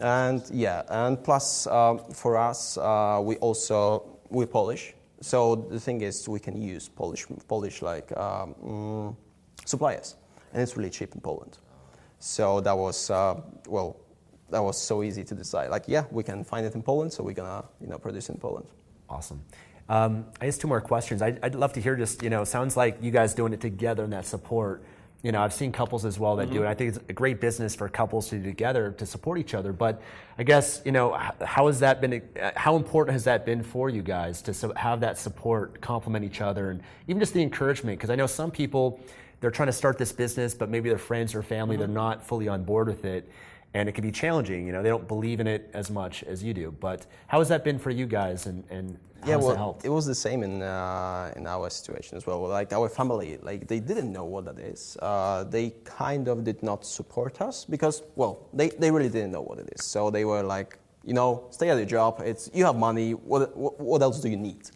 And 0.00 0.42
yeah, 0.50 0.82
and 0.88 1.22
plus 1.22 1.66
uh, 1.66 1.96
for 2.12 2.36
us, 2.36 2.78
uh, 2.78 3.20
we 3.22 3.36
also 3.36 4.18
we 4.30 4.46
Polish. 4.46 4.94
So 5.20 5.56
the 5.56 5.78
thing 5.78 6.00
is, 6.00 6.28
we 6.28 6.40
can 6.40 6.60
use 6.60 6.88
Polish 6.88 7.26
Polish 7.46 7.82
like 7.82 8.16
um, 8.16 8.54
mm, 8.64 9.16
suppliers, 9.64 10.16
and 10.52 10.62
it's 10.62 10.76
really 10.76 10.90
cheap 10.90 11.14
in 11.14 11.20
Poland. 11.20 11.58
So 12.18 12.60
that 12.60 12.76
was 12.76 13.10
uh, 13.10 13.40
well, 13.68 13.96
that 14.48 14.62
was 14.62 14.78
so 14.80 15.02
easy 15.02 15.24
to 15.24 15.34
decide. 15.34 15.70
Like, 15.70 15.84
yeah, 15.86 16.04
we 16.10 16.22
can 16.22 16.44
find 16.44 16.64
it 16.64 16.74
in 16.74 16.82
Poland, 16.82 17.12
so 17.12 17.22
we're 17.22 17.34
gonna 17.34 17.64
you 17.80 17.86
know 17.86 17.98
produce 17.98 18.30
in 18.30 18.38
Poland. 18.38 18.66
Awesome. 19.08 19.42
Um, 19.90 20.26
I 20.40 20.46
guess 20.46 20.56
two 20.56 20.68
more 20.68 20.80
questions. 20.80 21.20
I'd, 21.20 21.40
I'd, 21.42 21.56
love 21.56 21.72
to 21.72 21.80
hear 21.80 21.96
just, 21.96 22.22
you 22.22 22.30
know, 22.30 22.44
sounds 22.44 22.76
like 22.76 22.98
you 23.02 23.10
guys 23.10 23.34
doing 23.34 23.52
it 23.52 23.60
together 23.60 24.04
and 24.04 24.12
that 24.12 24.24
support 24.24 24.84
you 25.22 25.32
know, 25.32 25.42
I've 25.42 25.52
seen 25.52 25.70
couples 25.70 26.04
as 26.04 26.18
well 26.18 26.36
that 26.36 26.46
mm-hmm. 26.46 26.54
do 26.54 26.62
it. 26.64 26.66
I 26.66 26.74
think 26.74 26.96
it's 26.96 27.04
a 27.08 27.12
great 27.12 27.40
business 27.40 27.74
for 27.74 27.88
couples 27.88 28.28
to 28.30 28.38
do 28.38 28.44
together 28.44 28.92
to 28.92 29.04
support 29.04 29.38
each 29.38 29.52
other. 29.52 29.72
But 29.72 30.00
I 30.38 30.44
guess, 30.44 30.80
you 30.84 30.92
know, 30.92 31.12
how 31.44 31.66
has 31.66 31.80
that 31.80 32.00
been, 32.00 32.22
how 32.56 32.76
important 32.76 33.12
has 33.12 33.24
that 33.24 33.44
been 33.44 33.62
for 33.62 33.90
you 33.90 34.02
guys 34.02 34.40
to 34.42 34.72
have 34.76 35.00
that 35.00 35.18
support, 35.18 35.80
complement 35.80 36.24
each 36.24 36.40
other, 36.40 36.70
and 36.70 36.82
even 37.06 37.20
just 37.20 37.34
the 37.34 37.42
encouragement? 37.42 37.98
Because 37.98 38.10
I 38.10 38.14
know 38.14 38.26
some 38.26 38.50
people, 38.50 39.00
they're 39.40 39.50
trying 39.50 39.68
to 39.68 39.72
start 39.72 39.98
this 39.98 40.12
business, 40.12 40.54
but 40.54 40.70
maybe 40.70 40.88
their 40.88 40.98
friends 40.98 41.34
or 41.34 41.42
family, 41.42 41.74
mm-hmm. 41.74 41.80
they're 41.80 41.88
not 41.88 42.26
fully 42.26 42.48
on 42.48 42.64
board 42.64 42.88
with 42.88 43.04
it. 43.04 43.30
And 43.72 43.88
it 43.88 43.92
can 43.92 44.02
be 44.02 44.10
challenging, 44.10 44.66
you 44.66 44.72
know, 44.72 44.82
they 44.82 44.88
don't 44.88 45.06
believe 45.06 45.38
in 45.38 45.46
it 45.46 45.70
as 45.74 45.90
much 45.90 46.24
as 46.24 46.42
you 46.42 46.52
do. 46.52 46.74
But 46.80 47.06
how 47.28 47.38
has 47.38 47.48
that 47.48 47.62
been 47.62 47.78
for 47.78 47.90
you 47.90 48.06
guys 48.06 48.46
and, 48.46 48.64
and 48.68 48.98
yeah, 49.26 49.36
well, 49.36 49.78
it, 49.80 49.86
it, 49.86 49.90
was 49.90 50.06
the 50.06 50.14
same 50.14 50.42
in 50.42 50.62
uh, 50.62 51.30
in 51.36 51.46
our 51.46 51.68
situation 51.68 52.16
as 52.16 52.26
well. 52.26 52.40
Like 52.48 52.72
our 52.72 52.88
family, 52.88 53.38
like 53.42 53.68
they 53.68 53.78
didn't 53.78 54.10
know 54.12 54.24
what 54.24 54.46
that 54.46 54.58
is. 54.58 54.96
Uh, 55.00 55.44
they 55.44 55.74
kind 55.84 56.26
of 56.26 56.42
did 56.42 56.62
not 56.62 56.86
support 56.86 57.42
us 57.42 57.66
because, 57.66 58.02
well, 58.16 58.48
they, 58.54 58.70
they 58.70 58.90
really 58.90 59.10
didn't 59.10 59.32
know 59.32 59.42
what 59.42 59.58
it 59.58 59.68
is. 59.76 59.84
So 59.84 60.10
they 60.10 60.24
were 60.24 60.42
like, 60.42 60.78
you 61.04 61.12
know, 61.12 61.44
stay 61.50 61.68
at 61.68 61.76
your 61.76 61.86
job. 61.86 62.22
It's 62.24 62.50
you 62.54 62.64
have 62.64 62.76
money. 62.76 63.12
What 63.12 63.54
what, 63.54 63.78
what 63.78 64.00
else 64.00 64.20
do 64.20 64.30
you 64.30 64.38
need? 64.38 64.70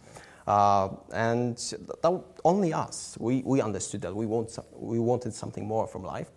Uh, 0.46 0.88
and 1.12 1.56
that, 1.56 2.22
only 2.44 2.72
us, 2.72 3.16
we, 3.18 3.42
we 3.44 3.60
understood 3.60 4.02
that 4.02 4.14
we, 4.14 4.26
want, 4.26 4.58
we 4.72 4.98
wanted 4.98 5.32
something 5.32 5.66
more 5.66 5.86
from 5.86 6.02
life. 6.02 6.30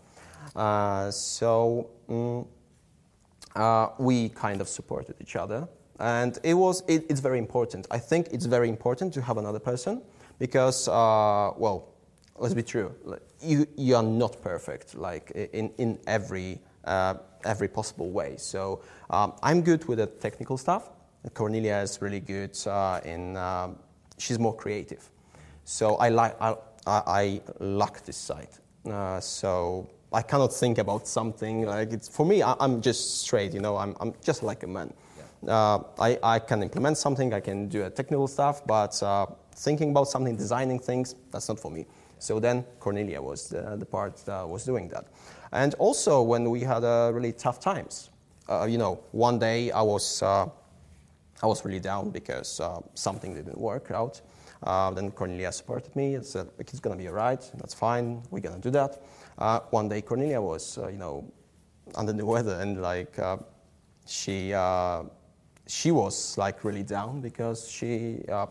Uh, 0.58 1.12
so 1.12 1.90
um, 2.10 2.46
uh, 3.56 3.90
we 4.00 4.30
kind 4.30 4.60
of 4.60 4.68
supported 4.68 5.16
each 5.22 5.36
other. 5.36 5.68
And 6.00 6.38
it 6.44 6.56
was, 6.56 6.84
it, 6.88 7.06
it's 7.10 7.20
very 7.20 7.38
important. 7.38 7.88
I 7.92 8.00
think 8.00 8.28
it's 8.32 8.46
very 8.46 8.68
important 8.68 9.14
to 9.14 9.22
have 9.22 9.38
another 9.38 9.60
person 9.60 10.02
because, 10.40 10.88
uh, 10.88 11.52
well, 11.58 11.90
let's 12.38 12.54
be 12.54 12.64
true. 12.64 12.94
You, 13.42 13.68
you 13.78 13.96
are 13.96 14.04
not 14.04 14.42
perfect, 14.42 14.96
like 14.96 15.32
in, 15.32 15.72
in 15.78 16.00
every, 16.08 16.60
uh, 16.86 17.16
every 17.46 17.68
possible 17.68 18.10
way. 18.10 18.36
So 18.38 18.82
um, 19.10 19.34
I'm 19.44 19.62
good 19.62 19.86
with 19.86 20.00
the 20.00 20.08
technical 20.08 20.58
stuff. 20.58 20.90
Cornelia 21.34 21.78
is 21.78 22.02
really 22.02 22.20
good 22.20 22.58
uh, 22.68 23.02
in, 23.04 23.38
she's 24.18 24.40
more 24.40 24.56
creative. 24.56 25.10
So 25.66 25.96
I, 25.96 26.10
like, 26.10 26.40
I, 26.42 26.56
I 26.86 27.42
lack 27.60 28.06
this 28.06 28.18
side. 28.18 28.50
Uh, 28.90 29.20
so 29.20 29.90
I 30.14 30.22
cannot 30.22 30.54
think 30.54 30.78
about 30.78 31.08
something 31.08 31.66
like 31.66 31.92
it's, 31.92 32.08
for 32.08 32.26
me, 32.26 32.42
I, 32.42 32.56
am 32.62 32.82
just 32.82 33.22
straight, 33.22 33.54
you 33.54 33.60
know, 33.60 33.76
I'm, 33.76 33.96
I'm 34.00 34.14
just 34.24 34.42
like 34.42 34.64
a 34.64 34.68
man. 34.68 34.94
Uh, 35.46 35.80
I, 36.00 36.18
I 36.24 36.40
can 36.40 36.64
implement 36.64 36.98
something, 36.98 37.34
I 37.34 37.42
can 37.42 37.68
do 37.68 37.84
a 37.84 37.90
technical 37.90 38.28
stuff, 38.28 38.66
but 38.66 39.02
uh, 39.04 39.26
thinking 39.56 39.92
about 39.92 40.08
something, 40.08 40.36
designing 40.36 40.80
things, 40.80 41.16
that's 41.32 41.50
not 41.50 41.60
for 41.60 41.70
me. 41.70 41.86
So 42.20 42.40
then 42.40 42.64
Cornelia 42.80 43.22
was 43.22 43.50
the, 43.50 43.76
the 43.78 43.86
part 43.86 44.18
that 44.26 44.48
was 44.48 44.64
doing 44.64 44.88
that. 44.90 45.08
And 45.52 45.74
also 45.76 46.22
when 46.22 46.50
we 46.50 46.62
had 46.62 46.84
uh, 46.84 47.12
really 47.14 47.34
tough 47.34 47.60
times, 47.60 48.10
uh, 48.50 48.66
you 48.66 48.78
know, 48.78 49.00
one 49.12 49.40
day 49.40 49.72
I 49.72 49.82
was, 49.82 50.24
uh, 50.24 50.48
I 51.44 51.46
was 51.46 51.66
really 51.66 51.82
down 51.82 52.12
because 52.12 52.62
uh, 52.62 52.80
something 52.94 53.36
didn't 53.36 53.58
work 53.58 53.92
out. 53.92 54.22
then 54.96 55.12
Cornelia 55.12 55.52
supported 55.52 55.94
me 55.98 56.16
and 56.16 56.26
said, 56.26 56.48
it's 56.60 56.80
going 56.80 56.98
to 56.98 57.02
be 57.02 57.10
all 57.10 57.16
right, 57.16 57.42
that's 57.56 57.74
fine, 57.74 58.24
we're 58.32 58.40
going 58.40 58.56
to 58.56 58.62
do 58.62 58.72
that. 58.72 59.04
One 59.70 59.90
day 59.90 60.02
Cornelia 60.02 60.42
was, 60.42 60.78
you 60.78 60.98
know, 60.98 61.32
under 61.96 62.14
the 62.14 62.26
weather 62.26 62.60
and 62.60 62.82
like 62.82 63.18
she 64.06 64.54
she 65.68 65.92
was 65.92 66.38
like 66.38 66.64
really 66.64 66.84
down 66.84 67.22
because 67.22 67.70
she, 67.70 68.24
uh, 68.30 68.48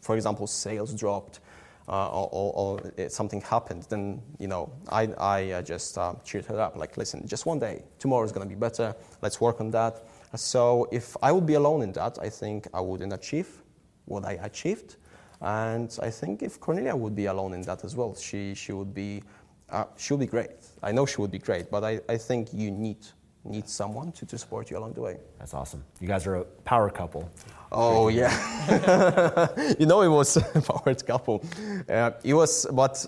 for 0.00 0.14
example, 0.16 0.46
sales 0.46 0.94
dropped 0.94 1.40
uh, 1.88 2.08
or, 2.08 2.28
or, 2.32 2.80
or, 2.98 3.08
something 3.08 3.40
happened, 3.40 3.86
then 3.88 4.20
you 4.38 4.46
know 4.46 4.70
I, 4.90 5.04
I 5.18 5.50
uh, 5.52 5.62
just 5.62 5.96
uh, 5.96 6.14
cheered 6.22 6.44
her 6.46 6.60
up. 6.60 6.76
Like, 6.76 6.98
listen, 6.98 7.26
just 7.26 7.46
one 7.46 7.58
day, 7.58 7.82
tomorrow 7.98 8.24
is 8.24 8.32
going 8.32 8.46
to 8.46 8.54
be 8.54 8.58
better. 8.58 8.94
Let's 9.22 9.40
work 9.40 9.60
on 9.60 9.70
that. 9.70 10.06
So 10.36 10.86
if 10.92 11.16
I 11.22 11.32
would 11.32 11.46
be 11.46 11.54
alone 11.54 11.80
in 11.80 11.92
that, 11.92 12.18
I 12.20 12.28
think 12.28 12.68
I 12.74 12.80
wouldn't 12.80 13.14
achieve 13.14 13.48
what 14.04 14.26
I 14.26 14.32
achieved. 14.42 14.96
And 15.40 15.96
I 16.02 16.10
think 16.10 16.42
if 16.42 16.60
Cornelia 16.60 16.94
would 16.94 17.14
be 17.14 17.26
alone 17.26 17.54
in 17.54 17.62
that 17.62 17.84
as 17.84 17.96
well, 17.96 18.14
she, 18.14 18.54
she 18.54 18.72
would 18.72 18.92
be 18.92 19.22
uh, 19.70 19.84
she'll 19.96 20.16
be 20.16 20.26
great. 20.26 20.50
I 20.82 20.92
know 20.92 21.06
she 21.06 21.20
would 21.20 21.30
be 21.30 21.38
great, 21.38 21.70
but 21.70 21.84
I, 21.84 22.00
I 22.08 22.16
think 22.16 22.52
you 22.52 22.70
need 22.70 22.98
need 23.44 23.68
someone 23.68 24.12
to, 24.12 24.26
to 24.26 24.36
support 24.36 24.70
you 24.70 24.76
along 24.76 24.92
the 24.92 25.00
way. 25.00 25.16
That's 25.38 25.54
awesome. 25.54 25.82
You 26.00 26.08
guys 26.08 26.26
are 26.26 26.36
a 26.36 26.44
power 26.44 26.90
couple. 26.90 27.30
Oh 27.72 28.08
yeah, 28.08 29.48
you 29.78 29.86
know 29.86 30.02
it 30.02 30.08
was 30.08 30.36
a 30.54 30.60
power 30.60 30.94
couple. 30.94 31.44
Uh, 31.88 32.10
it 32.24 32.34
was, 32.34 32.66
but 32.72 33.06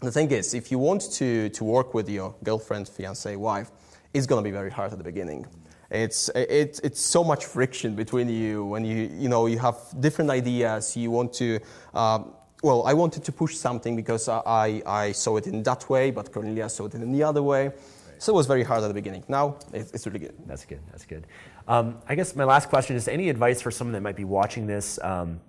the 0.00 0.12
thing 0.12 0.30
is, 0.30 0.54
if 0.54 0.70
you 0.70 0.78
want 0.78 1.12
to 1.12 1.48
to 1.50 1.64
work 1.64 1.94
with 1.94 2.08
your 2.08 2.34
girlfriend, 2.42 2.88
fiance, 2.88 3.34
wife, 3.36 3.70
it's 4.12 4.26
gonna 4.26 4.42
be 4.42 4.50
very 4.50 4.70
hard 4.70 4.92
at 4.92 4.98
the 4.98 5.04
beginning. 5.04 5.46
It's, 5.90 6.28
it, 6.30 6.80
it's 6.82 7.00
so 7.00 7.22
much 7.22 7.44
friction 7.44 7.94
between 7.94 8.28
you 8.28 8.64
when 8.64 8.84
you, 8.84 9.08
you 9.14 9.28
know, 9.28 9.46
you 9.46 9.58
have 9.58 9.76
different 10.00 10.30
ideas. 10.30 10.96
You 10.96 11.10
want 11.10 11.32
to, 11.34 11.60
um, 11.94 12.32
well, 12.62 12.86
I 12.86 12.94
wanted 12.94 13.24
to 13.24 13.32
push 13.32 13.56
something 13.56 13.96
because 13.96 14.28
I, 14.28 14.82
I 14.86 15.12
saw 15.12 15.36
it 15.36 15.46
in 15.46 15.62
that 15.64 15.88
way, 15.90 16.10
but 16.10 16.32
Cornelia 16.32 16.68
saw 16.68 16.86
it 16.86 16.94
in 16.94 17.12
the 17.12 17.22
other 17.22 17.42
way. 17.42 17.72
So 18.18 18.32
it 18.32 18.36
was 18.36 18.46
very 18.46 18.62
hard 18.62 18.82
at 18.82 18.88
the 18.88 18.94
beginning. 18.94 19.24
Now 19.28 19.58
it's 19.72 20.06
really 20.06 20.18
good. 20.18 20.34
That's 20.46 20.64
good. 20.64 20.80
That's 20.90 21.04
good. 21.04 21.26
Um, 21.68 21.98
I 22.08 22.14
guess 22.14 22.34
my 22.34 22.44
last 22.44 22.68
question 22.68 22.96
is: 22.96 23.08
any 23.08 23.28
advice 23.28 23.60
for 23.60 23.70
someone 23.70 23.92
that 23.92 24.00
might 24.00 24.16
be 24.16 24.24
watching 24.24 24.66
this, 24.66 24.98
um, 25.02 25.40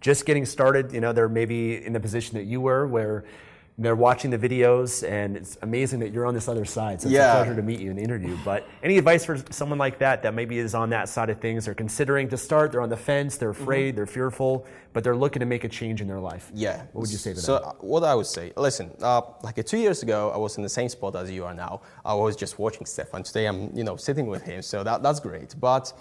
just 0.00 0.26
getting 0.26 0.44
started? 0.44 0.92
You 0.92 1.00
know, 1.00 1.12
they're 1.12 1.28
maybe 1.28 1.84
in 1.84 1.92
the 1.92 2.00
position 2.00 2.36
that 2.36 2.44
you 2.44 2.60
were, 2.60 2.88
where 2.88 3.24
they're 3.80 3.94
watching 3.94 4.32
the 4.32 4.38
videos, 4.38 5.08
and 5.08 5.36
it's 5.36 5.56
amazing 5.62 6.00
that 6.00 6.12
you're 6.12 6.26
on 6.26 6.34
this 6.34 6.48
other 6.48 6.64
side. 6.64 7.00
So 7.00 7.06
it's 7.06 7.14
yeah. 7.14 7.32
a 7.32 7.36
pleasure 7.36 7.54
to 7.54 7.62
meet 7.62 7.78
you 7.78 7.90
and 7.90 7.98
interview. 7.98 8.36
But 8.44 8.66
any 8.82 8.98
advice 8.98 9.24
for 9.24 9.38
someone 9.50 9.78
like 9.78 10.00
that 10.00 10.22
that 10.24 10.34
maybe 10.34 10.58
is 10.58 10.74
on 10.74 10.90
that 10.90 11.08
side 11.08 11.30
of 11.30 11.40
things, 11.40 11.68
or 11.68 11.74
considering 11.74 12.28
to 12.30 12.36
start, 12.36 12.72
they're 12.72 12.80
on 12.80 12.88
the 12.88 12.96
fence, 12.96 13.36
they're 13.36 13.52
mm-hmm. 13.52 13.62
afraid, 13.62 13.88
mm-hmm. 13.90 13.96
they're 13.96 14.06
fearful, 14.06 14.66
but 14.92 15.04
they're 15.04 15.16
looking 15.16 15.40
to 15.40 15.46
make 15.46 15.62
a 15.62 15.68
change 15.68 16.00
in 16.00 16.08
their 16.08 16.18
life. 16.18 16.50
Yeah. 16.52 16.78
What 16.92 17.02
would 17.02 17.12
you 17.12 17.18
say 17.18 17.34
to 17.34 17.40
so 17.40 17.54
them? 17.54 17.62
So 17.62 17.76
what 17.80 18.02
I 18.02 18.16
would 18.16 18.26
say, 18.26 18.52
listen, 18.56 18.90
uh, 19.00 19.22
like 19.42 19.58
uh, 19.58 19.62
two 19.62 19.78
years 19.78 20.02
ago, 20.02 20.32
I 20.34 20.38
was 20.38 20.56
in 20.56 20.64
the 20.64 20.68
same 20.68 20.88
spot 20.88 21.14
as 21.14 21.30
you 21.30 21.44
are 21.44 21.54
now. 21.54 21.82
I 22.04 22.14
was 22.14 22.34
just 22.34 22.58
watching 22.58 22.84
Stefan. 22.84 23.22
Today, 23.22 23.46
I'm 23.46 23.70
you 23.76 23.84
know 23.84 23.96
sitting 23.96 24.26
with 24.26 24.42
him, 24.42 24.60
so 24.62 24.82
that, 24.82 25.04
that's 25.04 25.20
great. 25.20 25.54
But 25.60 25.92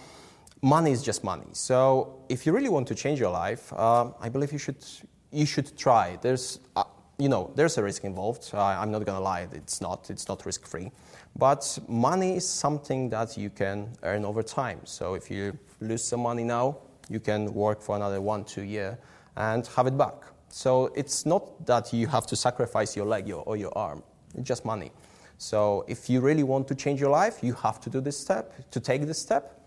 money 0.63 0.91
is 0.91 1.03
just 1.03 1.23
money. 1.23 1.49
So 1.51 2.23
if 2.27 2.47
you 2.47 2.53
really 2.53 2.69
want 2.69 2.87
to 2.87 2.95
change 2.95 3.19
your 3.19 3.29
life, 3.29 3.71
uh, 3.73 4.09
I 4.19 4.29
believe 4.29 4.51
you 4.51 4.57
should 4.57 4.83
you 5.31 5.45
should 5.45 5.77
try. 5.77 6.17
There's 6.21 6.59
uh, 6.75 6.83
you 7.17 7.29
know, 7.29 7.51
there's 7.55 7.77
a 7.77 7.83
risk 7.83 8.03
involved. 8.03 8.51
Uh, 8.53 8.59
I'm 8.59 8.91
not 8.91 9.05
going 9.05 9.17
to 9.17 9.23
lie, 9.23 9.47
it's 9.51 9.81
not, 9.81 10.09
it's 10.09 10.27
not 10.27 10.45
risk 10.45 10.65
free. 10.65 10.91
But 11.35 11.79
money 11.87 12.35
is 12.35 12.47
something 12.47 13.09
that 13.09 13.37
you 13.37 13.49
can 13.49 13.89
earn 14.03 14.25
over 14.25 14.43
time. 14.43 14.81
So 14.83 15.15
if 15.15 15.31
you 15.31 15.57
lose 15.81 16.03
some 16.03 16.21
money 16.21 16.43
now, 16.43 16.77
you 17.09 17.19
can 17.19 17.53
work 17.53 17.81
for 17.81 17.95
another 17.95 18.21
one, 18.21 18.43
two 18.43 18.63
year 18.63 18.97
and 19.35 19.65
have 19.67 19.87
it 19.87 19.97
back. 19.97 20.15
So 20.49 20.91
it's 20.95 21.25
not 21.25 21.65
that 21.65 21.93
you 21.93 22.07
have 22.07 22.25
to 22.27 22.35
sacrifice 22.35 22.95
your 22.95 23.05
leg 23.05 23.31
or 23.31 23.57
your 23.57 23.75
arm, 23.77 24.03
it's 24.35 24.47
just 24.47 24.65
money. 24.65 24.91
So 25.37 25.85
if 25.87 26.09
you 26.09 26.21
really 26.21 26.43
want 26.43 26.67
to 26.69 26.75
change 26.75 26.99
your 26.99 27.11
life, 27.11 27.39
you 27.43 27.53
have 27.53 27.79
to 27.81 27.89
do 27.89 28.01
this 28.01 28.17
step, 28.17 28.53
to 28.71 28.79
take 28.79 29.05
this 29.05 29.19
step, 29.19 29.61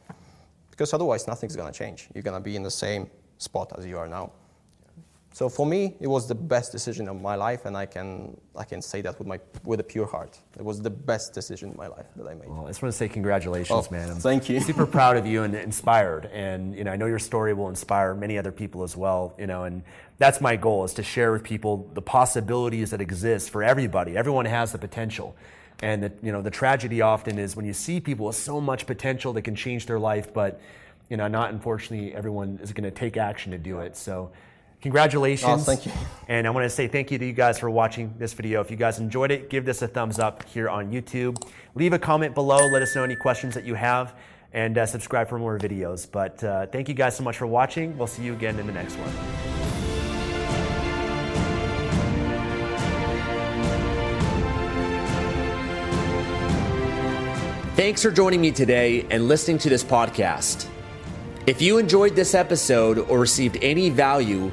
because 0.70 0.92
otherwise 0.92 1.28
nothing's 1.28 1.54
going 1.54 1.72
to 1.72 1.78
change. 1.78 2.08
You're 2.14 2.24
going 2.24 2.36
to 2.36 2.42
be 2.42 2.56
in 2.56 2.62
the 2.62 2.70
same 2.70 3.08
spot 3.38 3.72
as 3.78 3.86
you 3.86 3.98
are 3.98 4.08
now. 4.08 4.32
So 5.40 5.48
for 5.48 5.64
me, 5.64 5.96
it 6.00 6.07
was 6.07 6.29
the 6.29 6.35
best 6.35 6.70
decision 6.70 7.09
of 7.09 7.18
my 7.18 7.35
life, 7.35 7.64
and 7.64 7.74
I 7.74 7.87
can, 7.87 8.38
I 8.55 8.62
can 8.64 8.83
say 8.83 9.00
that 9.00 9.18
with, 9.18 9.26
my, 9.26 9.40
with 9.64 9.81
a 9.81 9.83
pure 9.83 10.05
heart. 10.05 10.38
It 10.59 10.62
was 10.62 10.83
the 10.83 10.90
best 10.90 11.33
decision 11.33 11.70
in 11.70 11.79
my 11.79 11.87
life 11.87 12.05
that 12.16 12.26
I 12.29 12.35
made. 12.35 12.46
Well, 12.46 12.66
I 12.66 12.68
just 12.68 12.83
want 12.83 12.92
to 12.92 12.98
say 12.98 13.09
congratulations, 13.09 13.88
oh, 13.88 13.90
man. 13.90 14.11
I'm 14.11 14.16
thank 14.16 14.50
you. 14.50 14.61
super 14.61 14.85
proud 14.98 15.16
of 15.16 15.24
you 15.24 15.44
and 15.44 15.55
inspired. 15.55 16.26
And 16.26 16.76
you 16.76 16.85
know, 16.85 16.90
I 16.90 16.96
know 16.96 17.07
your 17.07 17.18
story 17.18 17.55
will 17.55 17.70
inspire 17.70 18.14
many 18.14 18.37
other 18.37 18.53
people 18.53 18.83
as 18.83 18.98
well. 18.98 19.35
You 19.38 19.46
know, 19.46 19.64
and 19.64 19.83
that's 20.18 20.42
my 20.42 20.57
goal 20.57 20.85
is 20.85 20.92
to 20.92 21.03
share 21.03 21.33
with 21.33 21.42
people 21.42 21.88
the 21.94 22.03
possibilities 22.03 22.90
that 22.90 23.00
exist 23.00 23.48
for 23.48 23.62
everybody. 23.62 24.18
Everyone 24.18 24.44
has 24.44 24.72
the 24.72 24.79
potential. 24.79 25.35
And 25.81 26.03
the, 26.03 26.12
you 26.22 26.33
know, 26.33 26.42
the 26.42 26.50
tragedy 26.50 27.00
often 27.00 27.38
is 27.38 27.57
when 27.57 27.64
you 27.64 27.72
see 27.72 27.98
people 27.98 28.26
with 28.26 28.37
so 28.37 28.61
much 28.61 28.85
potential 28.87 29.33
that 29.33 29.40
can 29.40 29.55
change 29.55 29.87
their 29.87 29.98
life, 29.98 30.35
but 30.35 30.61
you 31.09 31.16
know, 31.16 31.29
not 31.29 31.50
unfortunately 31.50 32.14
everyone 32.14 32.61
is 32.62 32.74
going 32.74 32.85
to 32.85 32.90
take 32.90 33.16
action 33.16 33.53
to 33.53 33.59
do 33.59 33.81
it. 33.81 33.96
So 33.96 34.33
Congratulations. 34.82 35.62
Oh, 35.62 35.64
thank 35.64 35.84
you. 35.84 35.92
And 36.28 36.46
I 36.46 36.50
want 36.50 36.64
to 36.64 36.70
say 36.70 36.88
thank 36.88 37.10
you 37.10 37.18
to 37.18 37.26
you 37.26 37.32
guys 37.32 37.58
for 37.58 37.68
watching 37.68 38.14
this 38.18 38.32
video. 38.32 38.60
If 38.60 38.70
you 38.70 38.76
guys 38.76 38.98
enjoyed 38.98 39.30
it, 39.30 39.50
give 39.50 39.64
this 39.64 39.82
a 39.82 39.88
thumbs 39.88 40.18
up 40.18 40.48
here 40.48 40.70
on 40.70 40.90
YouTube. 40.90 41.42
Leave 41.74 41.92
a 41.92 41.98
comment 41.98 42.34
below. 42.34 42.66
Let 42.68 42.80
us 42.80 42.94
know 42.94 43.04
any 43.04 43.16
questions 43.16 43.54
that 43.54 43.64
you 43.64 43.74
have 43.74 44.14
and 44.52 44.78
uh, 44.78 44.86
subscribe 44.86 45.28
for 45.28 45.38
more 45.38 45.58
videos. 45.58 46.10
But 46.10 46.42
uh, 46.42 46.66
thank 46.66 46.88
you 46.88 46.94
guys 46.94 47.16
so 47.16 47.22
much 47.22 47.36
for 47.36 47.46
watching. 47.46 47.96
We'll 47.98 48.06
see 48.06 48.22
you 48.22 48.32
again 48.32 48.58
in 48.58 48.66
the 48.66 48.72
next 48.72 48.94
one. 48.96 49.10
Thanks 57.76 58.02
for 58.02 58.10
joining 58.10 58.40
me 58.40 58.50
today 58.50 59.06
and 59.10 59.28
listening 59.28 59.56
to 59.58 59.70
this 59.70 59.82
podcast. 59.82 60.66
If 61.46 61.62
you 61.62 61.78
enjoyed 61.78 62.14
this 62.14 62.34
episode 62.34 62.98
or 62.98 63.18
received 63.18 63.56
any 63.62 63.88
value, 63.88 64.52